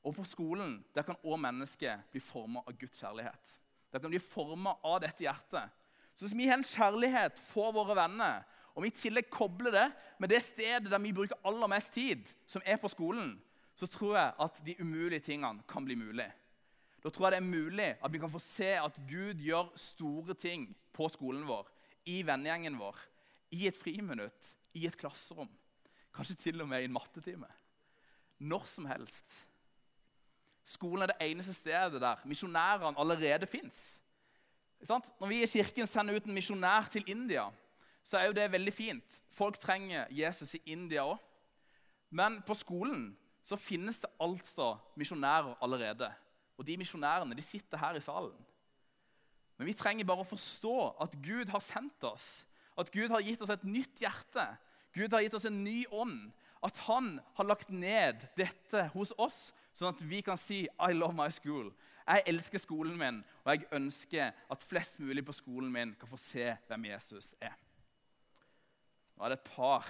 Og 0.03 0.15
på 0.17 0.25
skolen 0.27 0.79
der 0.95 1.05
kan 1.07 1.19
òg 1.23 1.39
mennesket 1.39 2.09
bli 2.11 2.23
forma 2.23 2.63
av 2.67 2.75
Guds 2.79 2.99
kjærlighet. 2.99 3.59
Der 3.93 4.01
kan 4.01 4.11
bli 4.11 4.19
forma 4.19 4.75
av 4.83 4.99
dette 5.03 5.23
hjertet 5.23 5.69
så 6.13 6.25
hvis 6.25 6.37
vi 6.37 6.47
har 6.47 6.59
en 6.59 6.67
kjærlighet 6.67 7.39
for 7.41 7.73
våre 7.75 7.95
venner, 7.97 8.43
og 8.73 8.85
vi 8.85 8.89
i 8.89 8.95
tillegg 8.97 9.29
kobler 9.33 9.73
det 9.73 9.87
med 10.21 10.31
det 10.33 10.41
stedet 10.45 10.89
der 10.89 11.01
vi 11.01 11.13
bruker 11.13 11.39
aller 11.45 11.69
mest 11.69 11.93
tid, 11.93 12.25
som 12.49 12.61
er 12.65 12.79
på 12.81 12.89
skolen, 12.89 13.35
så 13.75 13.89
tror 13.89 14.17
jeg 14.17 14.33
at 14.45 14.61
de 14.65 14.75
umulige 14.81 15.25
tingene 15.29 15.65
kan 15.69 15.85
bli 15.85 15.97
mulig. 15.97 16.29
Da 17.03 17.09
tror 17.09 17.27
jeg 17.27 17.35
det 17.35 17.41
er 17.41 17.51
mulig 17.51 17.89
at 17.99 18.13
vi 18.13 18.21
kan 18.21 18.31
få 18.31 18.41
se 18.41 18.69
at 18.79 18.99
Gud 19.09 19.41
gjør 19.41 19.73
store 19.77 20.33
ting 20.37 20.69
på 20.93 21.09
skolen 21.11 21.45
vår, 21.47 21.67
i 22.05 22.21
vennegjengen 22.25 22.77
vår, 22.79 22.97
i 23.53 23.67
et 23.67 23.77
friminutt, 23.77 24.53
i 24.73 24.85
et 24.87 24.97
klasserom. 24.97 25.49
Kanskje 26.13 26.37
til 26.39 26.61
og 26.61 26.69
med 26.69 26.83
i 26.83 26.87
en 26.87 26.93
mattetime. 26.93 27.49
Når 28.39 28.65
som 28.69 28.85
helst. 28.89 29.41
Skolen 30.63 31.03
er 31.03 31.11
det 31.11 31.27
eneste 31.27 31.55
stedet 31.57 32.01
der 32.01 32.21
misjonærene 32.29 32.99
allerede 32.99 33.49
fins. 33.49 33.99
Når 34.89 35.27
vi 35.31 35.41
i 35.43 35.47
kirken 35.47 35.87
sender 35.87 36.17
ut 36.17 36.25
en 36.27 36.35
misjonær 36.35 36.89
til 36.91 37.05
India, 37.07 37.45
så 38.03 38.19
er 38.19 38.27
jo 38.27 38.35
det 38.35 38.51
veldig 38.51 38.73
fint. 38.73 39.21
Folk 39.31 39.57
trenger 39.61 40.09
Jesus 40.11 40.57
i 40.57 40.63
India 40.75 41.05
òg. 41.07 41.21
Men 42.13 42.41
på 42.45 42.55
skolen 42.57 43.13
så 43.47 43.57
finnes 43.59 43.97
det 44.03 44.11
altså 44.21 44.75
misjonærer 44.99 45.55
allerede. 45.63 46.09
Og 46.57 46.67
de 46.67 46.77
misjonærene 46.77 47.35
de 47.35 47.41
sitter 47.41 47.79
her 47.79 47.97
i 47.97 48.03
salen. 48.03 48.35
Men 49.57 49.69
vi 49.69 49.75
trenger 49.77 50.07
bare 50.07 50.23
å 50.25 50.27
forstå 50.27 50.77
at 51.03 51.15
Gud 51.23 51.51
har 51.53 51.63
sendt 51.63 52.03
oss. 52.07 52.43
At 52.77 52.91
Gud 52.91 53.11
har 53.13 53.23
gitt 53.23 53.41
oss 53.41 53.53
et 53.53 53.65
nytt 53.65 54.01
hjerte. 54.01 54.45
Gud 54.93 55.13
har 55.13 55.23
gitt 55.23 55.35
oss 55.37 55.47
en 55.49 55.63
ny 55.63 55.83
ånd. 55.91 56.31
At 56.63 56.77
han 56.87 57.17
har 57.37 57.47
lagt 57.47 57.71
ned 57.73 58.27
dette 58.39 58.87
hos 58.93 59.11
oss, 59.19 59.51
sånn 59.75 59.91
at 59.91 60.03
vi 60.07 60.21
kan 60.23 60.39
si 60.39 60.63
I 60.79 60.93
love 60.95 61.15
my 61.17 61.27
school. 61.33 61.73
Jeg 62.03 62.25
elsker 62.33 62.59
skolen 62.59 62.97
min, 62.99 63.21
og 63.43 63.53
jeg 63.53 63.67
ønsker 63.77 64.33
at 64.51 64.65
flest 64.65 64.99
mulig 64.99 65.23
på 65.25 65.35
skolen 65.35 65.71
min 65.71 65.93
kan 65.99 66.09
få 66.09 66.19
se 66.19 66.49
hvem 66.67 66.89
Jesus 66.91 67.31
er. 67.41 67.55
Nå 69.15 69.23
er 69.23 69.33
det 69.33 69.39
et 69.39 69.51
par 69.53 69.87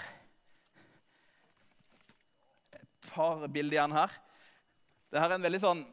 et 2.78 3.10
par 3.10 3.48
bilder 3.48 3.80
igjen 3.80 3.98
her. 3.98 4.14
Dette 5.10 5.26
er 5.26 5.38
en 5.38 5.46
veldig 5.50 5.62
sånn 5.64 5.84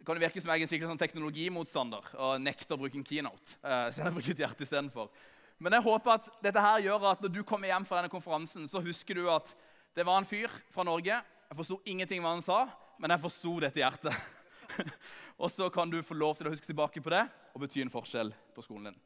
det 0.00 0.06
kan 0.08 0.16
virke 0.16 0.40
som 0.40 0.48
jeg 0.54 0.64
er 0.64 0.68
sikkert 0.70 0.88
sånn 0.88 1.00
teknologimotstander 1.02 2.06
og 2.24 2.38
nekter 2.40 2.72
å 2.72 2.80
bruke 2.80 2.96
en 2.96 3.04
keynote. 3.04 3.58
Uh, 3.60 3.92
så 3.92 4.00
jeg 4.00 4.14
bruker 4.14 4.32
et 4.32 4.40
hjerte 4.46 4.64
istedenfor. 4.64 5.10
Men 5.60 5.76
jeg 5.76 5.84
håper 5.84 6.14
at 6.14 6.28
dette 6.40 6.62
her 6.64 6.78
gjør 6.86 7.04
at 7.10 7.20
når 7.20 7.34
du 7.34 7.42
kommer 7.44 7.68
hjem 7.68 7.84
fra 7.84 7.98
denne 7.98 8.12
konferansen, 8.12 8.64
så 8.64 8.80
husker 8.80 9.20
du 9.20 9.26
at 9.28 9.52
det 9.92 10.06
var 10.08 10.16
en 10.16 10.28
fyr 10.28 10.48
fra 10.72 10.86
Norge. 10.88 11.18
Jeg 11.20 11.58
forsto 11.58 11.76
ingenting 11.84 12.24
hva 12.24 12.32
han 12.32 12.44
sa, 12.46 12.62
men 12.96 13.12
jeg 13.12 13.22
forsto 13.26 13.58
dette 13.60 13.82
hjertet. 13.82 14.16
og 15.42 15.50
så 15.52 15.70
kan 15.72 15.90
du 15.90 16.00
få 16.02 16.16
lov 16.18 16.36
til 16.38 16.48
å 16.48 16.52
huske 16.54 16.68
tilbake 16.70 17.02
på 17.02 17.12
det 17.12 17.24
og 17.54 17.64
bety 17.64 17.82
en 17.84 17.92
forskjell 17.92 18.32
på 18.54 18.64
skolen 18.64 18.90
din. 18.90 19.00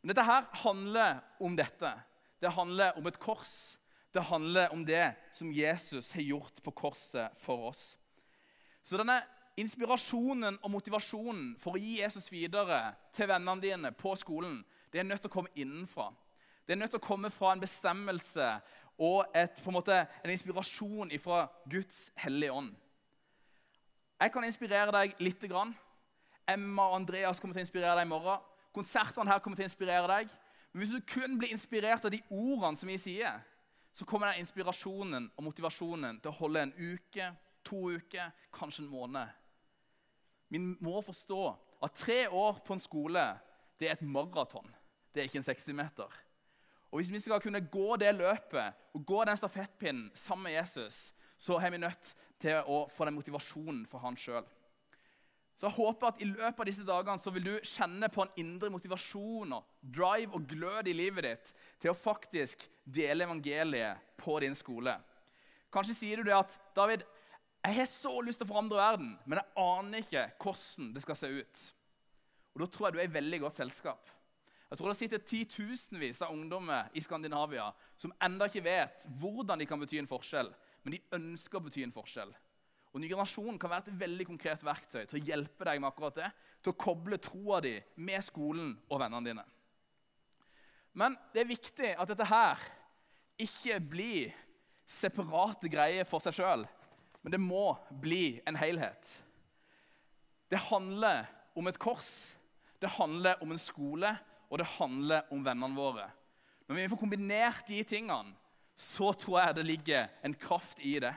Men 0.00 0.12
dette 0.12 0.26
her 0.26 0.46
handler 0.62 1.20
om 1.42 1.56
dette. 1.58 1.90
Det 2.38 2.54
handler 2.54 2.98
om 2.98 3.06
et 3.10 3.18
kors. 3.20 3.76
Det 4.14 4.22
handler 4.30 4.72
om 4.72 4.84
det 4.86 5.12
som 5.34 5.50
Jesus 5.52 6.12
har 6.14 6.24
gjort 6.24 6.62
på 6.64 6.72
korset 6.72 7.34
for 7.38 7.68
oss. 7.72 7.98
Så 8.82 8.96
denne 8.96 9.18
inspirasjonen 9.58 10.56
og 10.62 10.70
motivasjonen 10.70 11.52
for 11.60 11.76
å 11.76 11.82
gi 11.82 11.98
Jesus 11.98 12.30
videre 12.32 12.94
til 13.16 13.28
vennene 13.28 13.60
dine 13.62 13.92
på 13.92 14.14
skolen 14.16 14.62
det 14.92 15.02
er 15.02 15.08
nødt 15.08 15.20
til 15.20 15.28
å 15.30 15.34
komme 15.34 15.52
innenfra. 15.58 16.08
Det 16.64 16.72
er 16.74 16.80
nødt 16.80 16.94
til 16.94 17.00
å 17.00 17.04
komme 17.04 17.30
fra 17.32 17.52
en 17.52 17.62
bestemmelse 17.62 18.46
og 19.04 19.36
et, 19.36 19.60
en, 19.60 19.74
måte, 19.74 19.98
en 20.24 20.32
inspirasjon 20.32 21.12
fra 21.22 21.46
Guds 21.70 22.08
hellige 22.18 22.54
ånd. 22.54 22.72
Jeg 24.18 24.32
kan 24.34 24.44
inspirere 24.44 24.92
deg 24.94 25.14
litt. 25.22 25.44
Emma 26.48 26.88
og 26.88 26.96
Andreas 27.02 27.38
kommer 27.38 27.54
til 27.54 27.62
å 27.62 27.66
inspirere 27.66 27.96
deg 28.00 28.08
i 28.08 28.10
morgen. 28.10 28.44
Konsertene 28.74 29.30
her 29.30 29.42
kommer 29.42 29.58
til 29.58 29.66
å 29.66 29.70
inspirere 29.70 30.08
deg. 30.10 30.32
Men 30.72 30.82
hvis 30.82 30.94
du 30.94 31.04
kun 31.06 31.38
blir 31.38 31.52
inspirert 31.54 32.04
av 32.04 32.12
de 32.12 32.20
ordene 32.30 32.78
som 32.78 32.90
vi 32.90 32.98
sier, 33.00 33.38
så 33.92 34.06
kommer 34.06 34.30
den 34.30 34.44
inspirasjonen 34.44 35.30
og 35.36 35.44
motivasjonen 35.46 36.20
til 36.22 36.32
å 36.32 36.38
holde 36.38 36.64
en 36.66 36.74
uke, 36.76 37.30
to 37.66 37.88
uker, 37.94 38.34
kanskje 38.54 38.84
en 38.84 38.90
måned. 38.92 39.36
Vi 40.48 40.60
må 40.60 41.00
forstå 41.04 41.42
at 41.84 41.96
tre 41.98 42.26
år 42.28 42.60
på 42.64 42.74
en 42.74 42.82
skole 42.82 43.24
det 43.78 43.88
er 43.88 43.96
et 43.96 44.02
maraton. 44.02 44.66
Det 45.14 45.22
er 45.22 45.28
ikke 45.28 45.40
en 45.42 45.48
60-meter. 45.48 46.16
Og 46.90 46.98
Hvis 46.98 47.12
vi 47.12 47.20
skal 47.20 47.40
kunne 47.40 47.60
gå 47.60 47.96
det 48.00 48.14
løpet 48.16 48.94
og 48.94 49.06
gå 49.06 49.24
den 49.24 49.36
stafettpinnen 49.36 50.10
sammen 50.14 50.48
med 50.48 50.56
Jesus, 50.56 51.12
så 51.38 51.58
er 51.62 51.72
vi 51.72 51.82
nødt 51.82 52.14
til 52.42 52.62
å 52.66 52.84
få 52.90 53.06
den 53.08 53.16
motivasjonen 53.18 53.84
for 53.88 54.02
han 54.02 54.18
sjøl. 54.18 54.46
Så 55.58 55.66
jeg 55.66 55.74
håper 55.74 56.12
at 56.12 56.20
i 56.22 56.26
løpet 56.28 56.60
av 56.62 56.68
disse 56.68 56.86
dagene 56.86 57.18
så 57.18 57.32
vil 57.34 57.48
du 57.48 57.54
kjenne 57.66 58.06
på 58.14 58.22
en 58.22 58.36
indre 58.38 58.70
motivasjon 58.70 59.56
og 59.56 59.72
drive 59.82 60.38
og 60.38 60.44
glød 60.46 60.90
i 60.90 60.94
livet 60.94 61.26
ditt 61.26 61.50
til 61.82 61.90
å 61.90 61.98
faktisk 61.98 62.62
dele 62.86 63.26
evangeliet 63.26 64.04
på 64.20 64.36
din 64.44 64.54
skole. 64.54 64.94
Kanskje 65.74 65.96
sier 65.98 66.20
du 66.20 66.28
det 66.28 66.36
at 66.36 66.54
David, 66.76 67.02
jeg 67.66 67.74
har 67.74 67.90
så 67.90 68.12
lyst 68.22 68.38
til 68.38 68.46
å 68.46 68.52
forandre 68.52 68.78
verden, 68.78 69.10
men 69.26 69.40
jeg 69.40 69.64
aner 69.64 70.06
ikke 70.06 70.28
hvordan 70.44 70.92
det 70.94 71.02
skal 71.02 71.18
se 71.18 71.32
ut. 71.40 71.64
Og 72.54 72.62
Da 72.62 72.70
tror 72.70 72.88
jeg 72.88 72.94
du 72.94 73.00
er 73.02 73.10
i 73.10 73.18
veldig 73.18 73.42
godt 73.42 73.58
selskap. 73.58 74.14
Jeg 74.70 74.78
tror 74.78 74.88
Det 74.88 74.96
sitter 75.00 75.26
titusenvis 75.26 76.22
av 76.22 76.32
ungdommer 76.32 76.90
i 76.94 77.02
Skandinavia 77.02 77.72
som 77.96 78.14
enda 78.22 78.46
ikke 78.46 78.64
vet 78.64 79.06
hvordan 79.18 79.58
de 79.58 79.66
kan 79.66 79.80
bety 79.80 79.98
en 79.98 80.10
forskjell, 80.10 80.54
men 80.82 80.94
de 80.94 81.02
ønsker 81.18 81.58
å 81.58 81.64
bety 81.64 81.84
en 81.84 81.94
forskjell. 81.94 82.32
Og 82.92 83.02
Ny 83.02 83.10
generasjon 83.10 83.58
kan 83.60 83.70
være 83.72 83.88
et 83.90 84.00
veldig 84.00 84.26
konkret 84.30 84.64
verktøy 84.64 85.04
til 85.04 85.18
å 85.18 85.24
hjelpe 85.30 85.66
deg 85.68 85.80
med 85.80 85.90
akkurat 85.90 86.16
det, 86.18 86.30
til 86.62 86.72
å 86.72 86.78
koble 86.80 87.18
troa 87.22 87.60
di 87.64 87.74
med 88.00 88.24
skolen 88.24 88.72
og 88.88 89.02
vennene 89.02 89.28
dine. 89.28 89.44
Men 90.98 91.14
det 91.34 91.42
er 91.42 91.52
viktig 91.52 91.92
at 91.94 92.10
dette 92.10 92.26
her 92.26 92.64
ikke 93.38 93.76
blir 93.84 94.34
separate 94.88 95.68
greier 95.70 96.08
for 96.08 96.24
seg 96.24 96.40
sjøl, 96.40 96.64
men 97.22 97.34
det 97.34 97.42
må 97.42 97.76
bli 98.02 98.38
en 98.48 98.56
helhet. 98.58 99.12
Det 100.48 100.58
handler 100.70 101.28
om 101.58 101.68
et 101.68 101.78
kors 101.82 102.38
det 102.80 102.90
handler 102.94 103.42
om 103.42 103.52
en 103.52 103.58
skole, 103.58 104.10
og 104.50 104.58
det 104.58 104.66
handler 104.78 105.26
om 105.34 105.42
vennene 105.44 105.76
våre. 105.76 106.06
Når 106.68 106.76
vi 106.76 106.90
får 106.92 107.00
kombinert 107.00 107.66
de 107.68 107.80
tingene, 107.84 108.36
så 108.78 109.10
tror 109.12 109.40
jeg 109.40 109.56
det 109.56 109.66
ligger 109.66 110.06
en 110.22 110.34
kraft 110.38 110.78
i 110.86 110.98
det. 111.02 111.14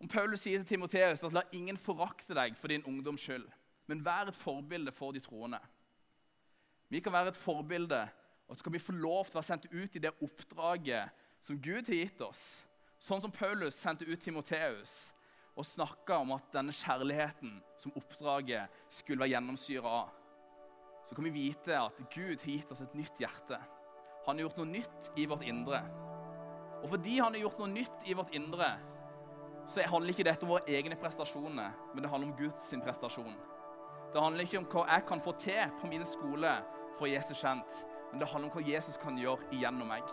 Om 0.00 0.08
Paulus 0.08 0.40
sier 0.40 0.62
til 0.62 0.70
Timoteus 0.72 1.20
at 1.26 1.34
la 1.36 1.42
ingen 1.52 1.76
forakte 1.76 2.32
deg 2.36 2.56
for 2.56 2.72
din 2.72 2.86
ungdoms 2.88 3.20
skyld, 3.20 3.44
men 3.90 4.00
vær 4.04 4.30
et 4.30 4.38
forbilde 4.38 4.94
for 4.96 5.12
de 5.12 5.20
troende. 5.20 5.60
Vi 6.88 7.02
kan 7.04 7.12
være 7.12 7.34
et 7.34 7.38
forbilde, 7.38 8.00
og 8.48 8.56
så 8.56 8.64
kan 8.64 8.72
vi 8.72 8.80
få 8.82 8.94
lov 8.96 9.28
til 9.28 9.36
å 9.36 9.40
være 9.42 9.48
sendt 9.50 9.68
ut 9.68 9.98
i 9.98 10.02
det 10.02 10.14
oppdraget 10.24 11.12
som 11.44 11.60
Gud 11.60 11.90
har 11.92 12.00
gitt 12.00 12.24
oss. 12.24 12.44
Sånn 13.00 13.20
som 13.20 13.32
Paulus 13.32 13.76
sendte 13.76 14.08
ut 14.08 14.24
Timoteus 14.24 15.12
og 15.52 15.68
snakka 15.68 16.16
om 16.22 16.32
at 16.32 16.48
denne 16.54 16.72
kjærligheten 16.72 17.58
som 17.80 17.92
oppdraget 18.00 18.72
skulle 18.88 19.20
være 19.20 19.34
gjennomsyra 19.34 19.92
av, 20.00 20.16
så 21.04 21.16
kan 21.16 21.28
vi 21.28 21.34
vite 21.34 21.76
at 21.76 22.00
Gud 22.14 22.40
har 22.40 22.50
gitt 22.54 22.72
oss 22.72 22.82
et 22.84 22.96
nytt 22.96 23.20
hjerte. 23.20 23.60
Han 24.26 24.36
har 24.36 24.46
gjort 24.46 24.60
noe 24.60 24.70
nytt 24.70 25.10
i 25.16 25.26
vårt 25.30 25.44
indre. 25.48 25.80
Og 26.80 26.88
fordi 26.92 27.18
han 27.18 27.34
har 27.34 27.44
gjort 27.44 27.60
noe 27.60 27.72
nytt 27.72 28.08
i 28.08 28.16
vårt 28.16 28.34
indre, 28.36 28.70
så 29.68 29.84
handler 29.86 30.14
ikke 30.14 30.26
dette 30.26 30.46
om 30.46 30.54
våre 30.54 30.72
egne 30.72 30.96
prestasjoner, 30.98 31.74
men 31.94 32.02
det 32.02 32.10
handler 32.10 32.30
om 32.30 32.36
Guds 32.38 32.72
prestasjon. 32.84 33.36
Det 34.10 34.22
handler 34.22 34.46
ikke 34.46 34.58
om 34.58 34.66
hva 34.72 34.86
jeg 34.88 35.06
kan 35.06 35.22
få 35.22 35.34
til 35.38 35.76
på 35.80 35.90
min 35.90 36.06
skole 36.08 36.54
for 36.98 37.06
Jesus 37.06 37.38
kjent, 37.38 37.84
men 38.10 38.22
det 38.22 38.28
handler 38.28 38.50
om 38.50 38.56
hva 38.56 38.64
Jesus 38.66 38.98
kan 38.98 39.18
gjøre 39.18 39.52
igjennom 39.54 39.92
meg. 39.92 40.08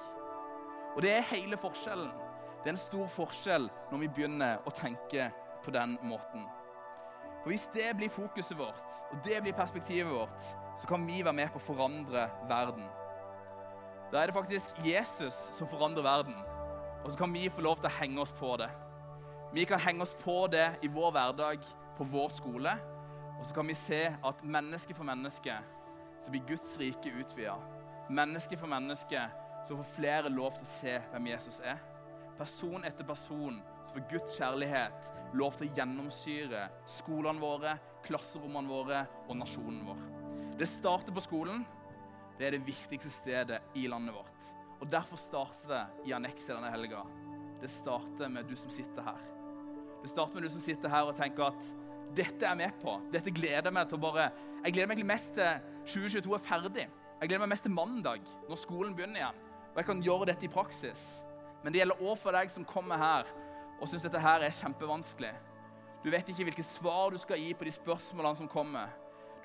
Og 0.96 1.02
det 1.02 1.16
er 1.16 1.30
hele 1.32 1.58
forskjellen. 1.58 2.12
Det 2.62 2.70
er 2.70 2.76
en 2.76 2.82
stor 2.82 3.10
forskjell 3.10 3.68
når 3.92 4.04
vi 4.04 4.12
begynner 4.14 4.62
å 4.66 4.74
tenke 4.76 5.32
på 5.64 5.74
den 5.74 5.98
måten. 6.06 6.46
For 7.42 7.50
Hvis 7.54 7.68
det 7.74 7.94
blir 7.98 8.10
fokuset 8.12 8.58
vårt, 8.58 8.88
og 9.12 9.22
det 9.26 9.42
blir 9.42 9.58
perspektivet 9.58 10.12
vårt, 10.12 10.42
så 10.78 10.88
kan 10.88 11.06
vi 11.08 11.24
være 11.24 11.38
med 11.38 11.52
på 11.54 11.62
å 11.62 11.68
forandre 11.68 12.28
verden. 12.50 12.86
Da 14.12 14.22
er 14.22 14.30
det 14.30 14.36
faktisk 14.36 14.78
Jesus 14.86 15.36
som 15.56 15.68
forandrer 15.68 16.04
verden, 16.04 16.36
og 17.04 17.12
så 17.12 17.18
kan 17.18 17.34
vi 17.34 17.50
få 17.50 17.62
lov 17.62 17.82
til 17.82 17.90
å 17.90 17.98
henge 18.00 18.22
oss 18.24 18.32
på 18.36 18.54
det. 18.60 18.70
Vi 19.54 19.66
kan 19.68 19.80
henge 19.80 20.04
oss 20.04 20.16
på 20.20 20.38
det 20.52 20.68
i 20.84 20.92
vår 20.92 21.12
hverdag, 21.16 21.66
på 21.98 22.08
vår 22.08 22.32
skole, 22.36 22.78
og 23.40 23.44
så 23.46 23.56
kan 23.56 23.68
vi 23.68 23.76
se 23.78 24.06
at 24.12 24.44
menneske 24.44 24.96
for 24.96 25.08
menneske 25.08 25.58
så 26.24 26.32
blir 26.34 26.48
Guds 26.48 26.78
rike 26.80 27.12
utvida. 27.20 27.58
Menneske 28.10 28.58
for 28.58 28.72
menneske 28.72 29.28
så 29.68 29.76
får 29.76 29.94
flere 29.98 30.34
lov 30.34 30.56
til 30.56 30.68
å 30.68 30.72
se 30.72 30.98
hvem 31.12 31.32
Jesus 31.34 31.62
er 31.64 31.80
person 32.38 32.86
etter 32.86 33.06
person, 33.08 33.62
så 33.86 33.96
får 33.96 34.06
Guds 34.12 34.38
kjærlighet 34.38 35.10
lov 35.38 35.58
til 35.58 35.68
å 35.68 35.78
gjennomsyre 35.78 36.68
skolene 36.90 37.42
våre, 37.42 37.76
klasserommene 38.06 38.72
våre 38.72 39.02
og 39.28 39.40
nasjonen 39.40 39.82
vår. 39.88 40.04
Det 40.58 40.70
starter 40.70 41.14
på 41.14 41.24
skolen. 41.26 41.66
Det 42.38 42.48
er 42.48 42.54
det 42.54 42.66
viktigste 42.68 43.10
stedet 43.10 43.62
i 43.76 43.88
landet 43.90 44.16
vårt. 44.16 44.52
Og 44.82 44.92
Derfor 44.92 45.18
starter 45.18 45.72
det 45.72 46.10
i 46.10 46.14
annekset 46.14 46.54
denne 46.54 46.70
helga. 46.72 47.02
Det 47.62 47.70
starter 47.74 48.30
med 48.30 48.46
du 48.46 48.56
som 48.56 48.70
sitter 48.70 49.02
her. 49.02 49.24
Det 50.04 50.12
starter 50.12 50.38
med 50.38 50.46
du 50.46 50.52
som 50.54 50.62
sitter 50.62 50.92
her 50.94 51.10
og 51.10 51.18
tenker 51.18 51.50
at 51.50 51.72
dette 52.16 52.46
er 52.46 52.54
jeg 52.54 52.62
med 52.62 52.78
på. 52.82 52.94
Dette 53.12 53.34
gleder 53.34 53.74
meg 53.74 53.90
til 53.90 53.98
å 53.98 54.06
bare 54.06 54.30
Jeg 54.64 54.74
gleder 54.74 54.90
meg 54.90 55.04
mest 55.06 55.34
til 55.38 55.66
2022 55.86 56.34
er 56.34 56.44
ferdig. 56.44 56.86
Jeg 57.22 57.30
gleder 57.30 57.44
meg 57.46 57.52
mest 57.54 57.66
til 57.66 57.74
mandag, 57.74 58.22
når 58.50 58.60
skolen 58.62 58.96
begynner 58.96 59.22
igjen. 59.22 59.42
Og 59.72 59.82
jeg 59.82 59.88
kan 59.90 60.02
gjøre 60.06 60.30
dette 60.30 60.46
i 60.46 60.52
praksis. 60.52 61.04
Men 61.64 61.74
det 61.74 61.82
gjelder 61.82 62.02
òg 62.06 62.18
for 62.22 62.38
deg 62.38 62.54
som 62.54 62.66
kommer 62.66 63.02
her 63.02 63.30
og 63.78 63.90
syns 63.90 64.06
dette 64.06 64.22
her 64.22 64.46
er 64.46 64.54
kjempevanskelig. 64.54 65.34
Du 66.04 66.10
vet 66.14 66.30
ikke 66.30 66.48
hvilke 66.48 66.66
svar 66.66 67.12
du 67.14 67.18
skal 67.22 67.42
gi 67.42 67.52
på 67.58 67.66
de 67.68 67.74
spørsmålene 67.74 68.40
som 68.40 68.50
kommer. 68.50 68.94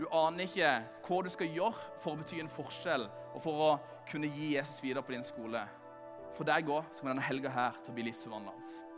Du 0.03 0.09
aner 0.11 0.49
ikke 0.49 0.71
hva 1.07 1.17
du 1.23 1.29
skal 1.31 1.53
gjøre 1.55 1.91
for 2.03 2.17
å 2.17 2.19
bety 2.19 2.41
en 2.43 2.51
forskjell 2.51 3.05
og 3.07 3.37
for 3.45 3.67
å 3.69 3.69
kunne 4.11 4.27
gi 4.35 4.57
Jesus 4.57 4.81
videre 4.83 5.05
på 5.07 5.15
din 5.15 5.23
skole. 5.23 5.63
For 6.35 6.49
deg 6.49 6.67
òg 6.67 6.89
kommer 6.97 7.13
denne 7.13 7.29
helga 7.29 7.53
her 7.55 7.79
til 7.79 7.93
å 7.93 7.95
bli 7.95 8.09
livsforvandlende. 8.09 8.92